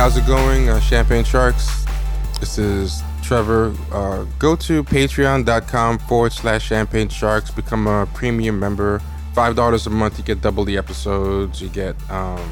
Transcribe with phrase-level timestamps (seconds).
[0.00, 1.84] How's it going, uh, Champagne Sharks?
[2.40, 3.74] This is Trevor.
[3.92, 9.02] Uh, go to patreon.com forward slash champagne sharks, become a premium member.
[9.34, 12.50] $5 a month, you get double the episodes, you get um,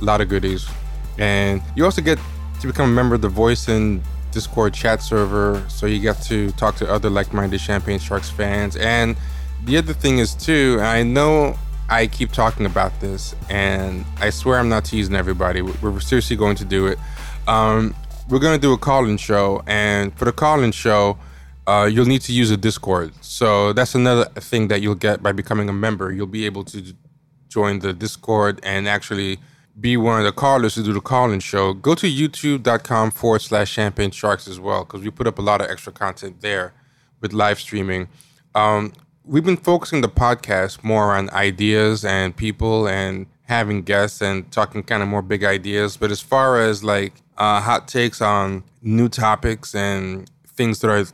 [0.00, 0.66] a lot of goodies.
[1.18, 2.18] And you also get
[2.62, 6.50] to become a member of the Voice and Discord chat server, so you get to
[6.52, 8.76] talk to other like minded Champagne Sharks fans.
[8.76, 9.18] And
[9.66, 11.58] the other thing is, too, I know
[11.90, 15.60] I keep talking about this, and I swear I'm not teasing everybody.
[15.60, 16.98] We're seriously going to do it.
[17.48, 17.96] Um,
[18.28, 21.18] we're going to do a call-in show, and for the call-in show,
[21.66, 23.12] uh, you'll need to use a Discord.
[23.22, 26.12] So that's another thing that you'll get by becoming a member.
[26.12, 26.94] You'll be able to
[27.48, 29.40] join the Discord and actually
[29.80, 31.72] be one of the callers to do the call-in show.
[31.72, 35.60] Go to youtube.com forward slash champagne sharks as well, because we put up a lot
[35.60, 36.72] of extra content there
[37.20, 38.08] with live streaming.
[38.54, 38.92] Um,
[39.24, 44.82] we've been focusing the podcast more on ideas and people and having guests and talking
[44.82, 45.96] kind of more big ideas.
[45.96, 51.04] But as far as like uh, hot takes on new topics and things that are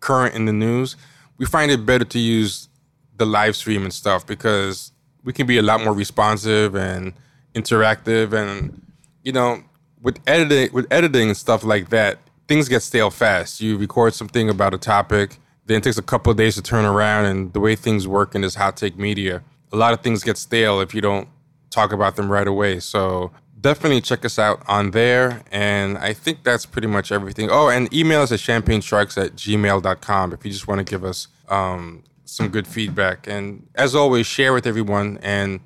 [0.00, 0.96] current in the news,
[1.38, 2.68] we find it better to use
[3.16, 4.92] the live stream and stuff because
[5.24, 7.12] we can be a lot more responsive and
[7.54, 8.82] interactive and
[9.22, 9.62] you know
[10.02, 14.50] with editing with editing and stuff like that things get stale fast you record something
[14.50, 17.60] about a topic then it takes a couple of days to turn around and the
[17.60, 19.42] way things work in this hot take media
[19.72, 21.28] a lot of things get stale if you don't
[21.70, 23.30] talk about them right away so
[23.66, 25.42] definitely check us out on there.
[25.50, 27.48] And I think that's pretty much everything.
[27.50, 31.28] Oh, and email us at champagnesharks at gmail.com if you just want to give us
[31.48, 33.26] um, some good feedback.
[33.26, 35.18] And as always, share with everyone.
[35.20, 35.60] And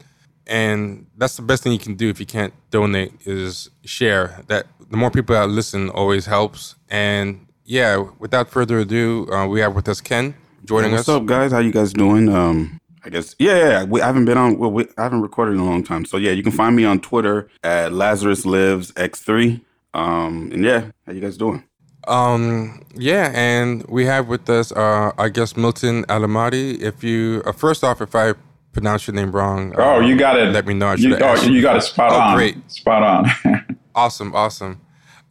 [0.47, 4.43] and that's the best thing you can do if you can't donate is share.
[4.49, 6.77] That the more people that listen always helps.
[6.89, 11.15] And yeah, without further ado, uh, we have with us Ken joining What's us.
[11.15, 11.53] What's up, guys?
[11.53, 12.29] How you guys doing?
[12.29, 13.69] Um, I guess yeah, yeah.
[13.69, 13.85] yeah.
[13.85, 14.59] We, I haven't been on.
[14.59, 16.05] Well, we, I haven't recorded in a long time.
[16.05, 19.61] So yeah, you can find me on Twitter at Lazarus Lives X3.
[19.95, 21.63] Um, and yeah, how you guys doing?
[22.09, 26.81] Um, yeah, and we have with us, uh, I guess Milton Allimadi.
[26.81, 28.35] If you uh, first off, if I
[28.73, 30.53] pronounce your name wrong, oh, uh, you got it.
[30.53, 30.89] Let me know.
[30.89, 32.37] I you, oh, you got it spot oh, on.
[32.37, 33.79] Great, spot on.
[33.95, 34.81] awesome, awesome.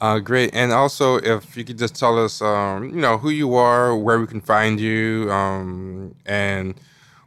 [0.01, 0.49] Uh, great.
[0.53, 4.19] And also, if you could just tell us, um, you know, who you are, where
[4.19, 6.75] we can find you, um, and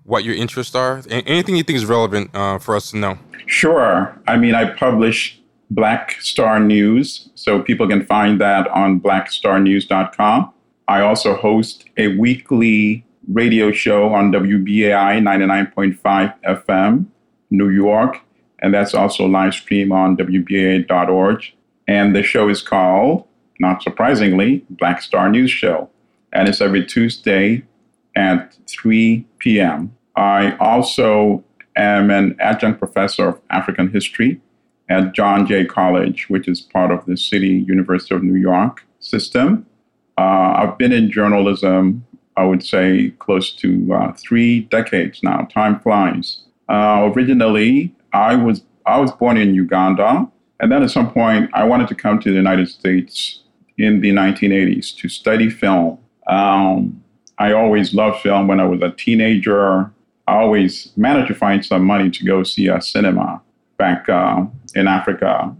[0.05, 1.03] what your interests are?
[1.09, 3.19] Anything you think is relevant uh, for us to know?
[3.47, 4.19] Sure.
[4.27, 5.41] I mean, I publish
[5.71, 10.53] Black Star News, so people can find that on blackstarnews.com.
[10.88, 17.06] I also host a weekly radio show on WBAI 99.5 FM,
[17.50, 18.21] New York,
[18.59, 21.44] and that's also live stream on WBAI.org.
[21.93, 23.27] And the show is called,
[23.61, 25.91] not surprisingly, Black Star News Show.
[26.33, 27.65] And it's every Tuesday
[28.17, 29.95] at 3 p.m.
[30.17, 31.45] I also
[31.77, 34.41] am an adjunct professor of African history
[34.89, 39.67] at John Jay College, which is part of the City University of New York system.
[40.17, 42.07] Uh, I've been in journalism,
[42.39, 45.47] I would say, close to uh, three decades now.
[45.53, 46.45] Time flies.
[46.71, 50.27] Uh, originally, I was I was born in Uganda,
[50.62, 53.41] and then at some point, I wanted to come to the United States
[53.78, 55.99] in the 1980s to study film.
[56.28, 57.03] Um,
[57.37, 59.93] I always loved film when I was a teenager.
[60.28, 63.43] I always managed to find some money to go see a cinema
[63.77, 64.45] back uh,
[64.77, 65.53] in Africa.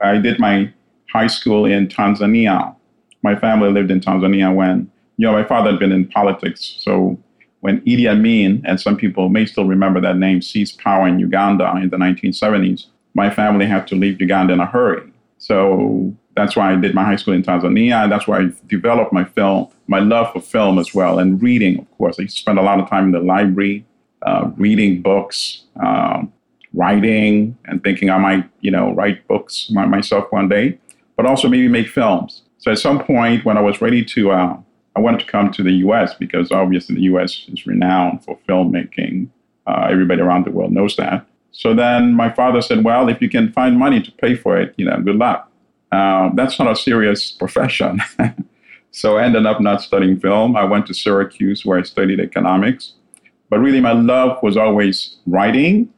[0.00, 0.72] I did my
[1.12, 2.74] high school in Tanzania.
[3.22, 6.78] My family lived in Tanzania when, you know, my father had been in politics.
[6.80, 7.18] So
[7.60, 11.70] when Idi Amin, and some people may still remember that name, seized power in Uganda
[11.76, 15.10] in the 1970s, my family had to leave Uganda in a hurry.
[15.38, 19.10] So that's why I did my high school in Tanzania, and that's why I developed
[19.10, 22.20] my film, my love for film as well, and reading, of course.
[22.20, 23.86] I spent a lot of time in the library,
[24.20, 26.30] uh, reading books, um,
[26.74, 30.78] writing, and thinking I might, you know, write books myself one day,
[31.16, 32.42] but also maybe make films.
[32.58, 34.56] So at some point, when I was ready to, uh,
[34.94, 36.12] I wanted to come to the U.S.
[36.14, 37.46] because obviously the U.S.
[37.48, 39.28] is renowned for filmmaking.
[39.66, 41.26] Uh, everybody around the world knows that.
[41.56, 44.74] So then my father said, "Well, if you can find money to pay for it,
[44.76, 45.50] you know, good luck."
[45.90, 48.02] Uh, that's not a serious profession.
[48.90, 50.54] so I ended up not studying film.
[50.54, 52.92] I went to Syracuse where I studied economics.
[53.48, 55.88] But really, my love was always writing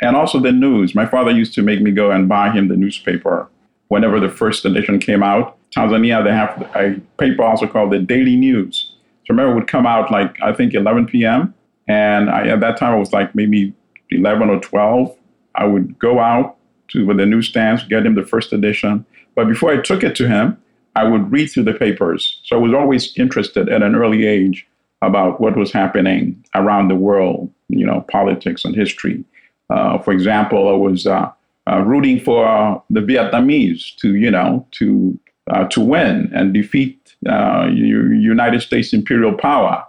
[0.00, 0.94] and also the news.
[0.94, 3.48] My father used to make me go and buy him the newspaper
[3.88, 5.56] whenever the first edition came out.
[5.74, 8.94] Tanzania, they have a paper also called the Daily News.
[9.24, 11.54] So remember, it would come out like, I think, 11 p.m.
[11.88, 13.74] And I, at that time, I was like maybe
[14.10, 15.16] 11 or 12.
[15.54, 16.56] I would go out
[16.88, 20.56] to the newsstands, get him the first edition, but before I took it to him,
[20.96, 22.40] I would read through the papers.
[22.44, 24.66] So I was always interested at an early age
[25.02, 29.24] about what was happening around the world, you know, politics and history.
[29.70, 31.30] Uh, for example, I was uh,
[31.70, 35.18] uh, rooting for the Vietnamese to, you know, to
[35.50, 39.84] uh, to win and defeat uh, United States imperial power.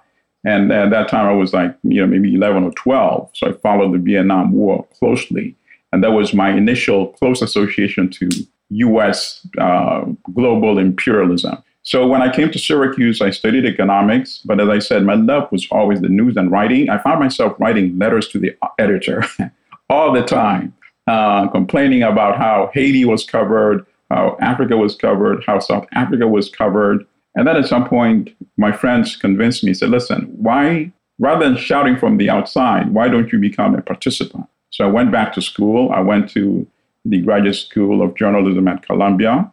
[0.46, 3.32] And at that time, I was like, you know, maybe 11 or 12.
[3.34, 5.56] So I followed the Vietnam War closely.
[5.92, 8.30] And that was my initial close association to
[8.70, 11.58] US uh, global imperialism.
[11.84, 14.42] So when I came to Syracuse, I studied economics.
[14.46, 16.90] But as I said, my love was always the news and writing.
[16.90, 19.24] I found myself writing letters to the editor
[19.90, 20.74] all the time,
[21.08, 26.50] uh, complaining about how Haiti was covered, how Africa was covered, how South Africa was
[26.50, 27.06] covered.
[27.36, 31.98] And then at some point, my friends convinced me, said, listen, why, rather than shouting
[31.98, 34.46] from the outside, why don't you become a participant?
[34.72, 35.92] So I went back to school.
[35.92, 36.68] I went to
[37.06, 39.50] the Graduate School of Journalism at Columbia.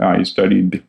[0.00, 0.82] I studied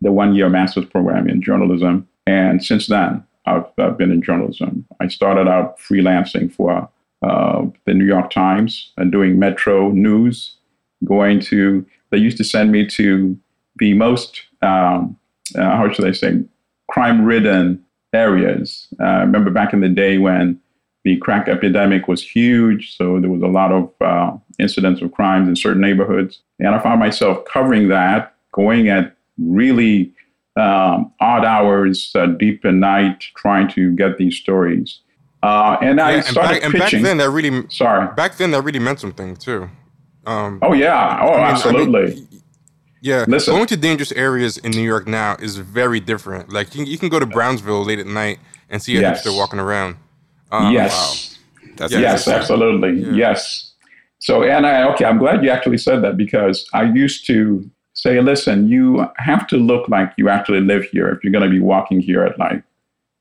[0.00, 2.08] the one year master's program in journalism.
[2.26, 4.86] And since then, I've, I've been in journalism.
[5.00, 6.88] I started out freelancing for
[7.22, 10.56] uh, the New York Times and doing Metro News,
[11.04, 13.38] going to, they used to send me to
[13.76, 15.16] the most, um,
[15.56, 16.42] uh, how should I say,
[16.90, 18.88] crime ridden areas.
[19.00, 20.60] Uh, I remember back in the day when
[21.04, 25.48] the crack epidemic was huge, so there was a lot of uh, incidents of crimes
[25.48, 26.40] in certain neighborhoods.
[26.58, 30.12] And I found myself covering that, going at really
[30.56, 35.00] um, odd hours, uh, deep at night, trying to get these stories.
[35.42, 36.98] Uh, and I started and back, pitching.
[36.98, 38.08] And back then, that really sorry.
[38.14, 39.68] Back then, that really meant something too.
[40.26, 41.18] Um, oh yeah.
[41.20, 42.02] Oh, I mean, absolutely.
[42.02, 42.42] I mean,
[43.04, 43.54] yeah, Listen.
[43.54, 46.50] going to dangerous areas in New York now is very different.
[46.50, 48.38] Like you, you can go to Brownsville late at night
[48.70, 49.20] and see a yes.
[49.22, 49.96] hipster walking around.
[50.50, 51.36] Um, yes.
[51.60, 51.70] Wow.
[51.76, 53.02] That's yes, absolutely.
[53.02, 53.12] Yeah.
[53.12, 53.74] Yes.
[54.20, 58.22] So, and I, okay, I'm glad you actually said that because I used to say,
[58.22, 61.60] listen, you have to look like you actually live here if you're going to be
[61.60, 62.62] walking here at like,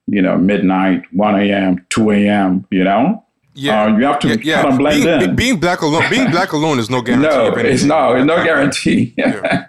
[0.07, 3.22] you know, midnight, 1 a.m., 2 a.m., you know?
[3.55, 4.61] Yeah, uh, you have to yeah, yeah.
[4.61, 5.35] kind of blend being, in.
[5.35, 7.27] Being black alone, being black alone is no guarantee.
[7.27, 9.13] no, it's no, it's no guarantee.
[9.17, 9.67] Yeah.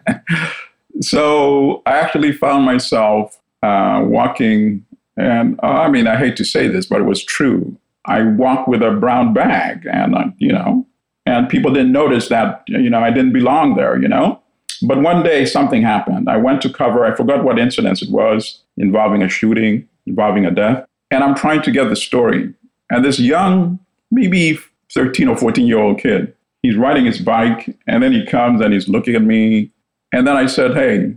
[1.01, 4.85] so I actually found myself uh, walking,
[5.17, 7.77] and uh, I mean, I hate to say this, but it was true.
[8.07, 10.87] I walked with a brown bag, and uh, you know,
[11.27, 14.01] and people didn't notice that you know I didn't belong there.
[14.01, 14.41] You know,
[14.83, 16.29] but one day something happened.
[16.29, 20.51] I went to cover, I forgot what incident it was involving a shooting, involving a
[20.51, 20.87] death.
[21.11, 22.53] And I'm trying to get the story.
[22.95, 23.81] And this young,
[24.13, 24.59] maybe
[24.95, 26.33] 13 or 14 year old kid,
[26.63, 29.73] he's riding his bike and then he comes and he's looking at me.
[30.13, 31.17] And then I said, Hey,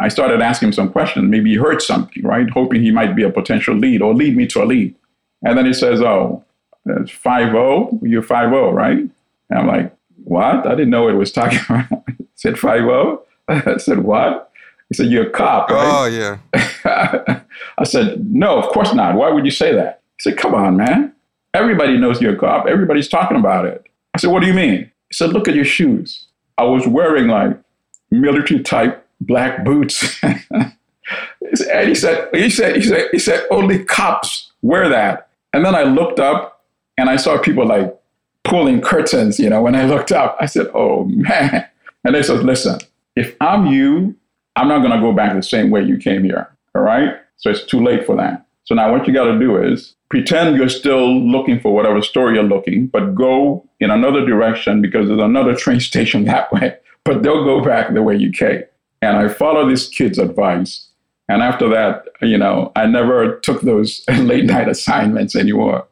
[0.00, 1.28] I started asking him some questions.
[1.28, 2.48] Maybe he heard something, right?
[2.48, 4.94] Hoping he might be a potential lead or lead me to a lead.
[5.44, 6.44] And then he says, Oh,
[6.86, 7.98] it's 5 0.
[8.02, 8.96] You're 5 0, right?
[8.96, 9.12] And
[9.50, 9.94] I'm like,
[10.24, 10.66] What?
[10.66, 12.04] I didn't know it was talking about
[12.36, 13.22] said, 5 0?
[13.48, 14.50] I said, What?
[14.88, 15.90] He said, You're a cop, right?
[15.92, 16.38] Oh, yeah.
[17.76, 19.14] I said, No, of course not.
[19.14, 20.00] Why would you say that?
[20.16, 21.12] He said, Come on, man.
[21.54, 22.66] Everybody knows you're a cop.
[22.66, 23.86] Everybody's talking about it.
[24.14, 24.90] I said, What do you mean?
[25.08, 26.26] He said, Look at your shoes.
[26.56, 27.58] I was wearing like
[28.10, 30.22] military type black boots.
[30.22, 35.28] and he said, he said, he said, he said, only cops wear that.
[35.52, 36.64] And then I looked up
[36.96, 37.94] and I saw people like
[38.44, 41.66] pulling curtains, you know, when I looked up, I said, oh man.
[42.04, 42.78] And they said, listen,
[43.16, 44.16] if I'm you,
[44.56, 46.48] I'm not going to go back the same way you came here.
[46.74, 47.16] All right.
[47.36, 48.46] So it's too late for that.
[48.68, 52.34] So now what you got to do is pretend you're still looking for whatever story
[52.34, 56.76] you're looking, but go in another direction because there's another train station that way.
[57.02, 58.64] But they'll go back the way you came.
[59.00, 60.86] And I followed this kid's advice.
[61.30, 65.86] And after that, you know, I never took those late night assignments anymore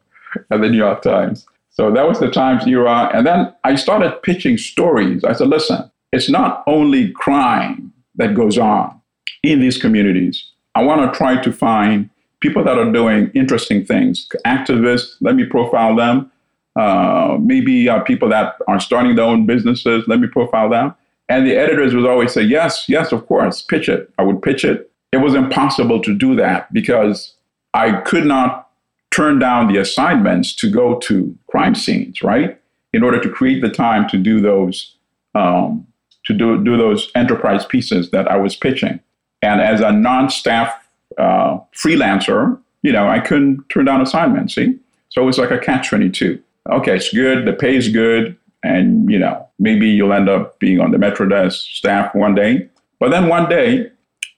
[0.51, 1.47] at the New York Times.
[1.71, 3.09] So that was the Times era.
[3.11, 5.23] And then I started pitching stories.
[5.23, 9.01] I said, listen, it's not only crime that goes on
[9.41, 10.51] in these communities.
[10.75, 15.45] I want to try to find people that are doing interesting things, activists, let me
[15.45, 16.31] profile them.
[16.75, 20.93] Uh, maybe uh, people that are starting their own businesses, let me profile them.
[21.29, 24.11] And the editors would always say, yes, yes, of course, pitch it.
[24.17, 24.91] I would pitch it.
[25.11, 27.33] It was impossible to do that because
[27.73, 28.69] I could not
[29.11, 32.59] turn down the assignments to go to crime scenes, right?
[32.93, 34.95] In order to create the time to do those
[35.33, 35.87] um,
[36.25, 38.99] to do, do those enterprise pieces that I was pitching.
[39.41, 40.73] And as a non-staff
[41.17, 44.77] uh, freelancer, you know, I couldn't turn down assignments, see?
[45.09, 46.41] So it was like a catch-22.
[46.69, 50.79] Okay, it's good, the pay is good, and, you know, maybe you'll end up being
[50.79, 52.69] on the Metro Desk staff one day.
[52.99, 53.89] But then one day,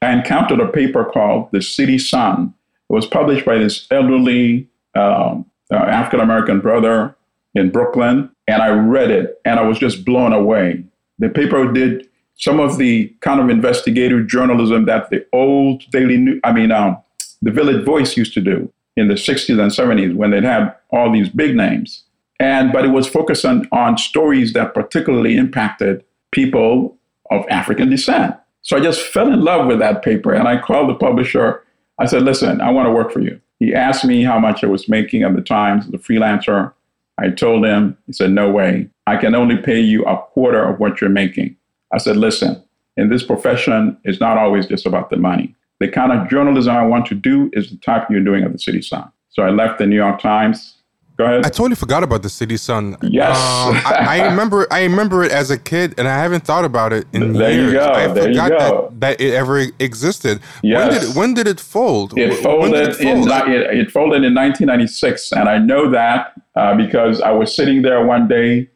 [0.02, 2.54] I encountered a paper called The City Sun.
[2.88, 7.14] It was published by this elderly um, uh, African American brother
[7.54, 10.84] in Brooklyn, and I read it, and I was just blown away
[11.20, 12.08] the paper did
[12.40, 16.96] some of the kind of investigative journalism that the old Daily News, I mean, um,
[17.42, 21.12] the Village Voice used to do in the 60s and 70s when they'd had all
[21.12, 22.02] these big names.
[22.40, 26.96] And but it was focused on, on stories that particularly impacted people
[27.30, 28.34] of African descent.
[28.62, 31.62] So I just fell in love with that paper and I called the publisher.
[31.98, 33.38] I said, listen, I want to work for you.
[33.58, 36.72] He asked me how much I was making at the time as a freelancer.
[37.18, 38.88] I told him, he said, no way.
[39.06, 41.56] I can only pay you a quarter of what you're making.
[41.92, 42.62] I said, listen,
[42.96, 45.54] in this profession, it's not always just about the money.
[45.80, 48.58] The kind of journalism I want to do is the type you're doing at the
[48.58, 49.10] City Sun.
[49.30, 50.76] So I left the New York Times.
[51.16, 51.44] Go ahead.
[51.44, 52.96] I totally forgot about the City Sun.
[53.02, 53.36] Yes.
[53.36, 56.94] Um, I, I remember I remember it as a kid and I haven't thought about
[56.94, 57.72] it in There you years.
[57.74, 58.88] go, I there you forgot go.
[58.98, 60.40] That, that it ever existed.
[60.62, 62.18] When did it, when did it fold?
[62.18, 67.20] It folded, it in it, it folded in 1996, and I know that uh, because
[67.20, 68.70] I was sitting there one day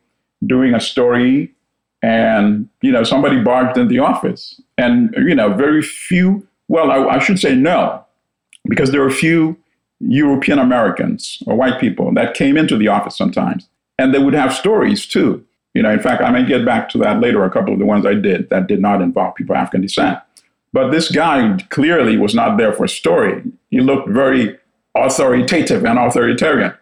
[0.46, 1.53] doing a story,
[2.04, 6.46] and you know somebody barged in the office, and you know very few.
[6.68, 8.04] Well, I, I should say no,
[8.68, 9.56] because there were few
[10.00, 13.68] European Americans or white people that came into the office sometimes,
[13.98, 15.42] and they would have stories too.
[15.72, 17.42] You know, in fact, I may get back to that later.
[17.42, 20.18] A couple of the ones I did that did not involve people of African descent.
[20.74, 23.42] But this guy clearly was not there for a story.
[23.70, 24.58] He looked very
[24.94, 26.74] authoritative and authoritarian.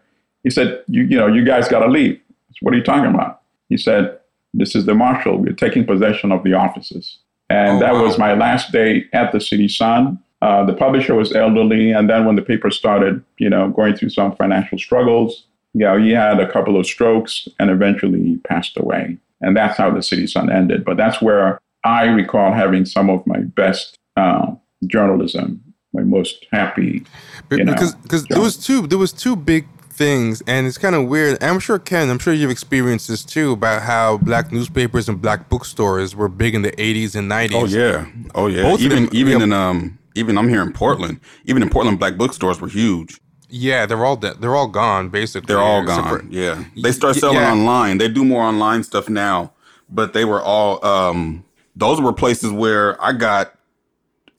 [0.43, 2.19] He said, you, you know, you guys got to leave.
[2.61, 3.43] What are you talking about?
[3.69, 4.19] He said,
[4.55, 5.39] this is the marshal.
[5.39, 7.19] We're taking possession of the offices.
[7.51, 8.03] And Oh, that wow.
[8.05, 10.19] was my last day at the City Sun.
[10.41, 11.93] Uh, the publisher was elderly.
[11.93, 15.45] And then when the paper started, you know, going through some financial struggles,
[15.75, 19.17] you know, he had a couple of strokes and eventually he passed away.
[19.41, 20.85] And that's how the City Sun ended.
[20.85, 24.53] But that's where I recall having some of my best uh,
[24.87, 27.05] journalism, my most happy.
[27.49, 29.67] Because because there was two there was two big
[30.03, 33.53] things and it's kind of weird i'm sure ken i'm sure you've experienced this too
[33.53, 37.65] about how black newspapers and black bookstores were big in the 80s and 90s Oh
[37.67, 38.63] yeah, oh yeah.
[38.63, 39.45] Both even them- even yeah.
[39.45, 41.21] in um even I'm here in Portland.
[41.47, 43.21] Even in Portland, black bookstores were huge.
[43.49, 46.09] yeah they're all de- they're all gone basically They're all gone.
[46.09, 47.53] for- yeah, they start selling yeah.
[47.53, 47.99] online.
[47.99, 49.53] They do more online stuff now,
[49.89, 50.85] but they were all.
[50.85, 51.45] um
[51.77, 53.55] Those were places where I got.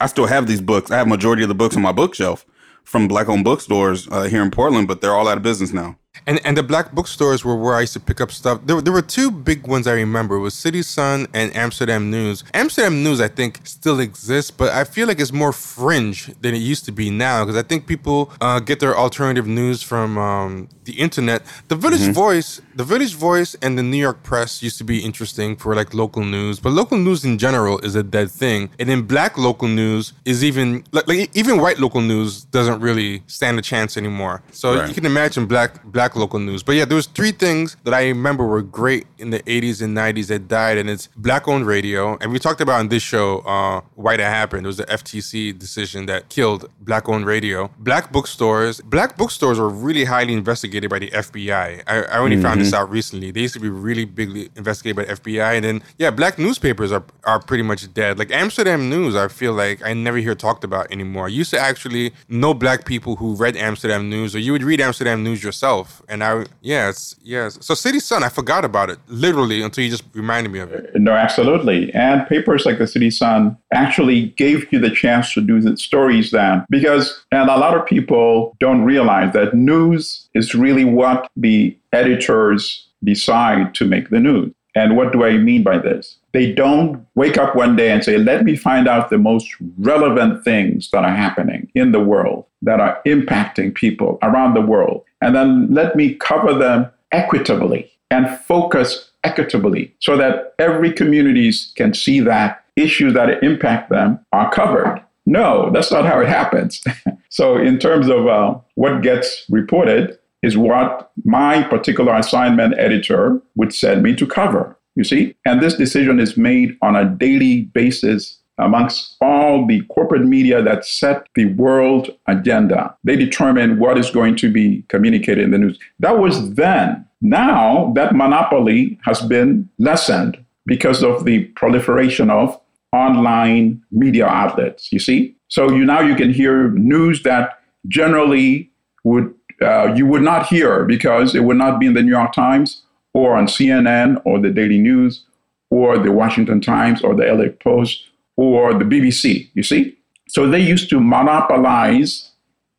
[0.01, 0.91] I still have these books.
[0.91, 2.45] I have majority of the books on my bookshelf
[2.83, 5.97] from black-owned bookstores uh, here in Portland, but they're all out of business now.
[6.25, 8.61] And and the black bookstores were where I used to pick up stuff.
[8.65, 10.35] There, were- there were two big ones I remember.
[10.35, 12.43] It was City Sun and Amsterdam News.
[12.53, 16.59] Amsterdam News I think still exists, but I feel like it's more fringe than it
[16.59, 20.69] used to be now because I think people uh, get their alternative news from um,
[20.85, 21.43] the internet.
[21.67, 25.55] The Village Voice, the Village Voice, and the New York Press used to be interesting
[25.55, 28.69] for like local news, but local news in general is a dead thing.
[28.79, 33.23] And then black local news is even like, like even white local news doesn't really
[33.27, 34.41] stand a chance anymore.
[34.51, 34.87] So Right.
[34.87, 36.63] you can imagine black black local news.
[36.63, 39.95] But yeah, there was three things that I remember were great in the 80s and
[39.95, 42.17] 90s that died, and it's black owned radio.
[42.21, 44.65] And we talked about in this show uh, why that happened.
[44.65, 47.69] It was the FTC decision that killed black owned radio.
[47.79, 48.81] Black bookstores.
[48.81, 51.83] Black bookstores were really highly investigated by the FBI.
[51.87, 53.31] I, I only found this out recently.
[53.31, 55.55] They used to be really bigly investigated by the FBI.
[55.55, 58.19] And then yeah, black newspapers are are pretty much dead.
[58.19, 61.25] Like Amsterdam News, I feel like I never hear talked about anymore.
[61.25, 64.81] I used to actually know black people who read Amsterdam News, or you would read
[64.81, 66.01] Amsterdam News yourself.
[66.09, 67.57] And I, yes, yes.
[67.61, 70.91] So City Sun, I forgot about it literally until you just reminded me of it.
[70.95, 71.93] No, absolutely.
[71.93, 76.31] And papers like the City Sun actually gave you the chance to do the stories
[76.31, 81.77] then, because, and a lot of people don't realize that news is really what the
[81.91, 84.53] editors decide to make the news.
[84.75, 86.17] And what do I mean by this?
[86.31, 90.43] They don't wake up one day and say, let me find out the most relevant
[90.43, 95.03] things that are happening in the world that are impacting people around the world.
[95.23, 101.93] And then let me cover them equitably and focus equitably so that every communities can
[101.93, 105.01] see that issues that impact them are covered.
[105.25, 106.83] No, that's not how it happens.
[107.29, 113.73] so in terms of uh, what gets reported is what my particular assignment editor would
[113.73, 115.35] send me to cover, you see?
[115.45, 120.85] And this decision is made on a daily basis amongst all the corporate media that
[120.85, 122.95] set the world agenda.
[123.03, 125.79] They determine what is going to be communicated in the news.
[125.99, 127.05] That was then.
[127.21, 132.59] Now that monopoly has been lessened because of the proliferation of
[132.91, 135.35] online media outlets, you see?
[135.47, 138.69] So you now you can hear news that generally
[139.03, 142.33] would uh, you would not hear because it would not be in the New York
[142.33, 142.83] Times
[143.13, 145.23] or on CNN or the Daily News
[145.69, 149.97] or the Washington Times or the LA Post or the BBC, you see?
[150.27, 152.31] So they used to monopolize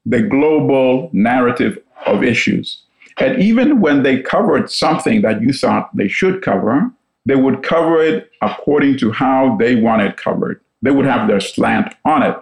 [0.07, 2.83] the global narrative of issues.
[3.19, 6.91] And even when they covered something that you thought they should cover,
[7.27, 10.61] they would cover it according to how they want it covered.
[10.83, 12.37] They would have their slant on it.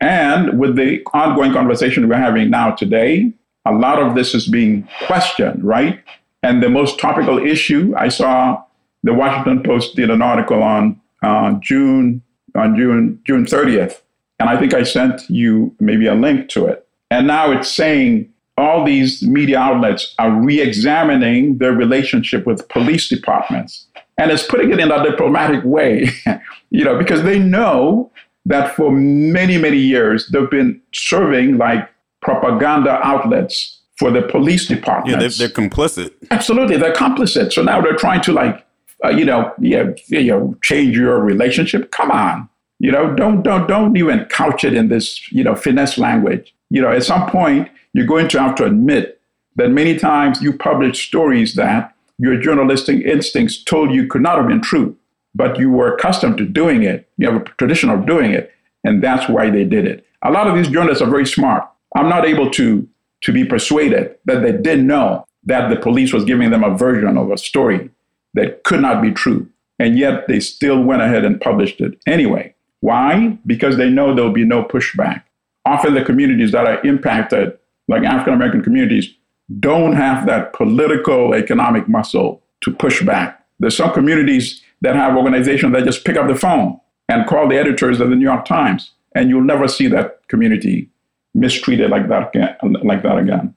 [0.00, 3.32] And with the ongoing conversation we're having now today,
[3.66, 6.02] a lot of this is being questioned, right?
[6.42, 8.62] And the most topical issue, I saw
[9.02, 12.22] the Washington Post did an article on uh, June
[12.54, 14.00] on June June 30th,
[14.38, 16.86] and I think I sent you maybe a link to it.
[17.10, 23.86] And now it's saying all these media outlets are re-examining their relationship with police departments,
[24.18, 26.08] and it's putting it in a diplomatic way,
[26.70, 28.10] you know, because they know
[28.44, 31.88] that for many many years they've been serving like
[32.22, 35.10] propaganda outlets for the police departments.
[35.12, 36.12] Yeah, they're, they're complicit.
[36.30, 37.52] Absolutely, they're complicit.
[37.52, 38.64] So now they're trying to like
[39.04, 41.90] uh, you know, yeah, you know, change your relationship.
[41.90, 45.98] Come on, you know, don't don't don't even couch it in this you know finesse
[45.98, 46.54] language.
[46.70, 49.20] You know, at some point you're going to have to admit
[49.56, 54.48] that many times you publish stories that your journalistic instincts told you could not have
[54.48, 54.96] been true,
[55.34, 57.08] but you were accustomed to doing it.
[57.18, 58.52] You have a tradition of doing it,
[58.84, 60.06] and that's why they did it.
[60.22, 61.68] A lot of these journalists are very smart.
[61.96, 62.88] I'm not able to
[63.22, 67.16] to be persuaded that they didn't know that the police was giving them a version
[67.16, 67.90] of a story
[68.34, 69.48] that could not be true.
[69.78, 72.54] And yet they still went ahead and published it anyway.
[72.80, 73.38] Why?
[73.46, 75.22] Because they know there'll be no pushback.
[75.64, 77.56] Often the communities that are impacted,
[77.88, 79.12] like African American communities,
[79.60, 83.44] don't have that political economic muscle to push back.
[83.60, 87.56] There's some communities that have organizations that just pick up the phone and call the
[87.56, 90.88] editors of the New York Times, and you'll never see that community
[91.34, 93.54] mistreated like that again, like that again.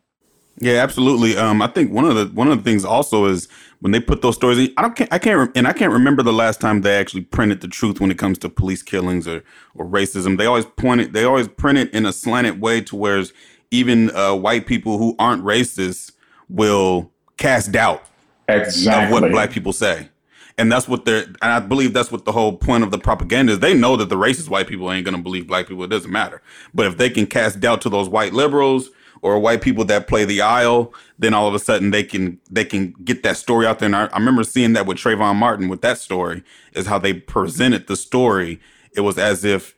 [0.60, 1.36] Yeah, absolutely.
[1.36, 3.50] Um, I think one of the one of the things also is
[3.82, 4.58] when they put those stories.
[4.58, 7.60] In, I don't, I can't, and I can't remember the last time they actually printed
[7.60, 9.44] the truth when it comes to police killings or
[9.74, 10.38] or racism.
[10.38, 11.14] They always point it.
[11.14, 13.24] They always print it in a slanted way to where
[13.72, 16.14] even uh, white people who aren't racist
[16.48, 18.06] will cast doubt
[18.48, 20.10] exactly of what black people say.
[20.58, 23.54] And that's what they're, and I believe that's what the whole point of the propaganda
[23.54, 23.60] is.
[23.60, 25.84] They know that the racist white people ain't going to believe black people.
[25.84, 26.42] It doesn't matter.
[26.74, 28.90] But if they can cast doubt to those white liberals
[29.26, 32.64] or white people that play the aisle, then all of a sudden they can they
[32.64, 33.88] can get that story out there.
[33.88, 37.12] And I, I remember seeing that with Trayvon Martin with that story is how they
[37.12, 38.60] presented the story.
[38.96, 39.76] It was as if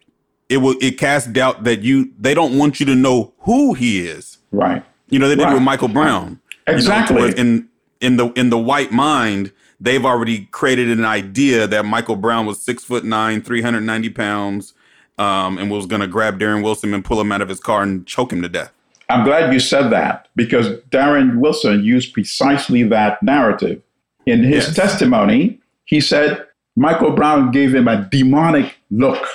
[0.50, 4.06] it will it cast doubt that you they don't want you to know who he
[4.06, 4.38] is.
[4.52, 4.84] Right.
[5.08, 5.52] You know they did right.
[5.52, 6.42] it with Michael Brown.
[6.68, 7.16] Exactly.
[7.16, 7.70] You know, in
[8.02, 12.62] in the in the white mind, they've already created an idea that Michael Brown was
[12.62, 14.74] six foot nine, three hundred ninety pounds,
[15.18, 17.82] um, and was going to grab Darren Wilson and pull him out of his car
[17.82, 18.74] and choke him to death.
[19.10, 23.82] I'm glad you said that because Darren Wilson used precisely that narrative.
[24.26, 24.76] In his yes.
[24.76, 29.26] testimony, he said Michael Brown gave him a demonic look.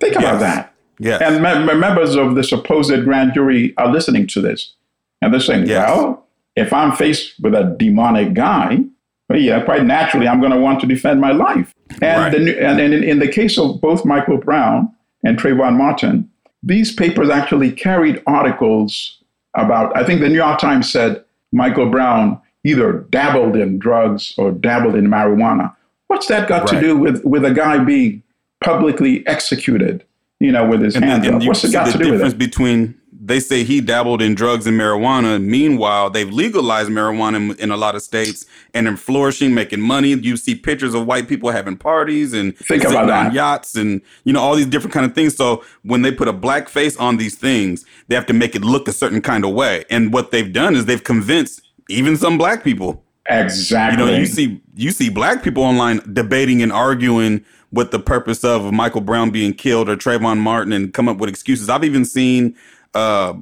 [0.00, 0.40] Think about yes.
[0.40, 0.74] that.
[0.98, 1.22] Yes.
[1.22, 4.74] And me- members of the supposed grand jury are listening to this.
[5.22, 5.88] And they're saying, yes.
[5.88, 8.80] well, if I'm faced with a demonic guy,
[9.28, 11.72] well, yeah, quite naturally, I'm going to want to defend my life.
[12.02, 12.30] And, right.
[12.30, 16.30] the, and, and in, in the case of both Michael Brown and Trayvon Martin,
[16.62, 19.21] these papers actually carried articles
[19.54, 24.52] about, I think the New York Times said Michael Brown either dabbled in drugs or
[24.52, 25.74] dabbled in marijuana.
[26.06, 26.74] What's that got right.
[26.74, 28.22] to do with, with a guy being
[28.62, 30.04] publicly executed,
[30.40, 31.42] you know, with his and hands up?
[31.44, 32.10] What's it got to do with it?
[32.10, 35.40] The difference between they say he dabbled in drugs and marijuana.
[35.40, 40.08] Meanwhile, they've legalized marijuana in, in, a lot of states and in flourishing, making money.
[40.08, 43.32] You see pictures of white people having parties and think about that.
[43.32, 45.36] yachts and you know all these different kind of things.
[45.36, 48.62] So when they put a black face on these things, they have to make it
[48.62, 49.84] look a certain kind of way.
[49.88, 53.04] And what they've done is they've convinced even some black people.
[53.26, 54.04] Exactly.
[54.04, 58.42] You know, you see you see black people online debating and arguing with the purpose
[58.42, 61.68] of Michael Brown being killed or Trayvon Martin and come up with excuses.
[61.68, 62.56] I've even seen
[62.94, 63.34] uh,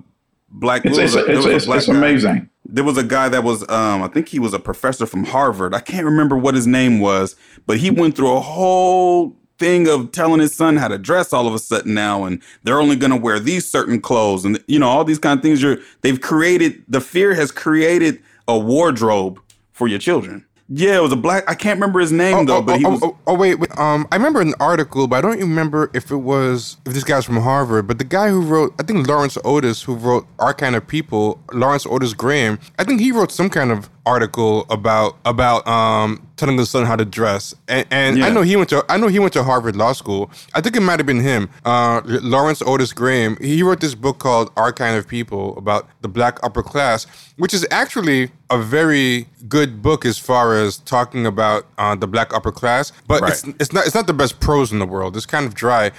[0.48, 0.84] black.
[0.84, 2.48] It's, it's, a, it's, it's, it's amazing.
[2.64, 5.74] There was a guy that was, um, I think he was a professor from Harvard.
[5.74, 7.34] I can't remember what his name was,
[7.66, 11.46] but he went through a whole thing of telling his son how to dress all
[11.46, 14.78] of a sudden now, and they're only going to wear these certain clothes, and you
[14.78, 15.62] know all these kind of things.
[15.62, 19.40] You're they've created the fear has created a wardrobe
[19.72, 20.44] for your children.
[20.72, 21.42] Yeah, it was a black.
[21.50, 23.02] I can't remember his name oh, though, oh, but he oh, was.
[23.02, 26.16] Oh, oh, wait, wait, um, I remember an article, but I don't remember if it
[26.16, 27.88] was if this guy's from Harvard.
[27.88, 31.40] But the guy who wrote, I think Lawrence Otis, who wrote Our Kind of People,
[31.52, 32.60] Lawrence Otis Graham.
[32.78, 36.96] I think he wrote some kind of article about about um telling the son how
[36.96, 37.54] to dress.
[37.68, 38.26] And, and yeah.
[38.26, 40.30] I know he went to I know he went to Harvard Law School.
[40.54, 43.36] I think it might have been him, uh, Lawrence Otis Graham.
[43.40, 47.52] He wrote this book called Our Kind of People about the black upper class, which
[47.52, 52.52] is actually a very good book as far as talking about uh, the black upper
[52.52, 52.92] class.
[53.06, 53.32] But right.
[53.32, 55.16] it's it's not it's not the best prose in the world.
[55.16, 55.92] It's kind of dry.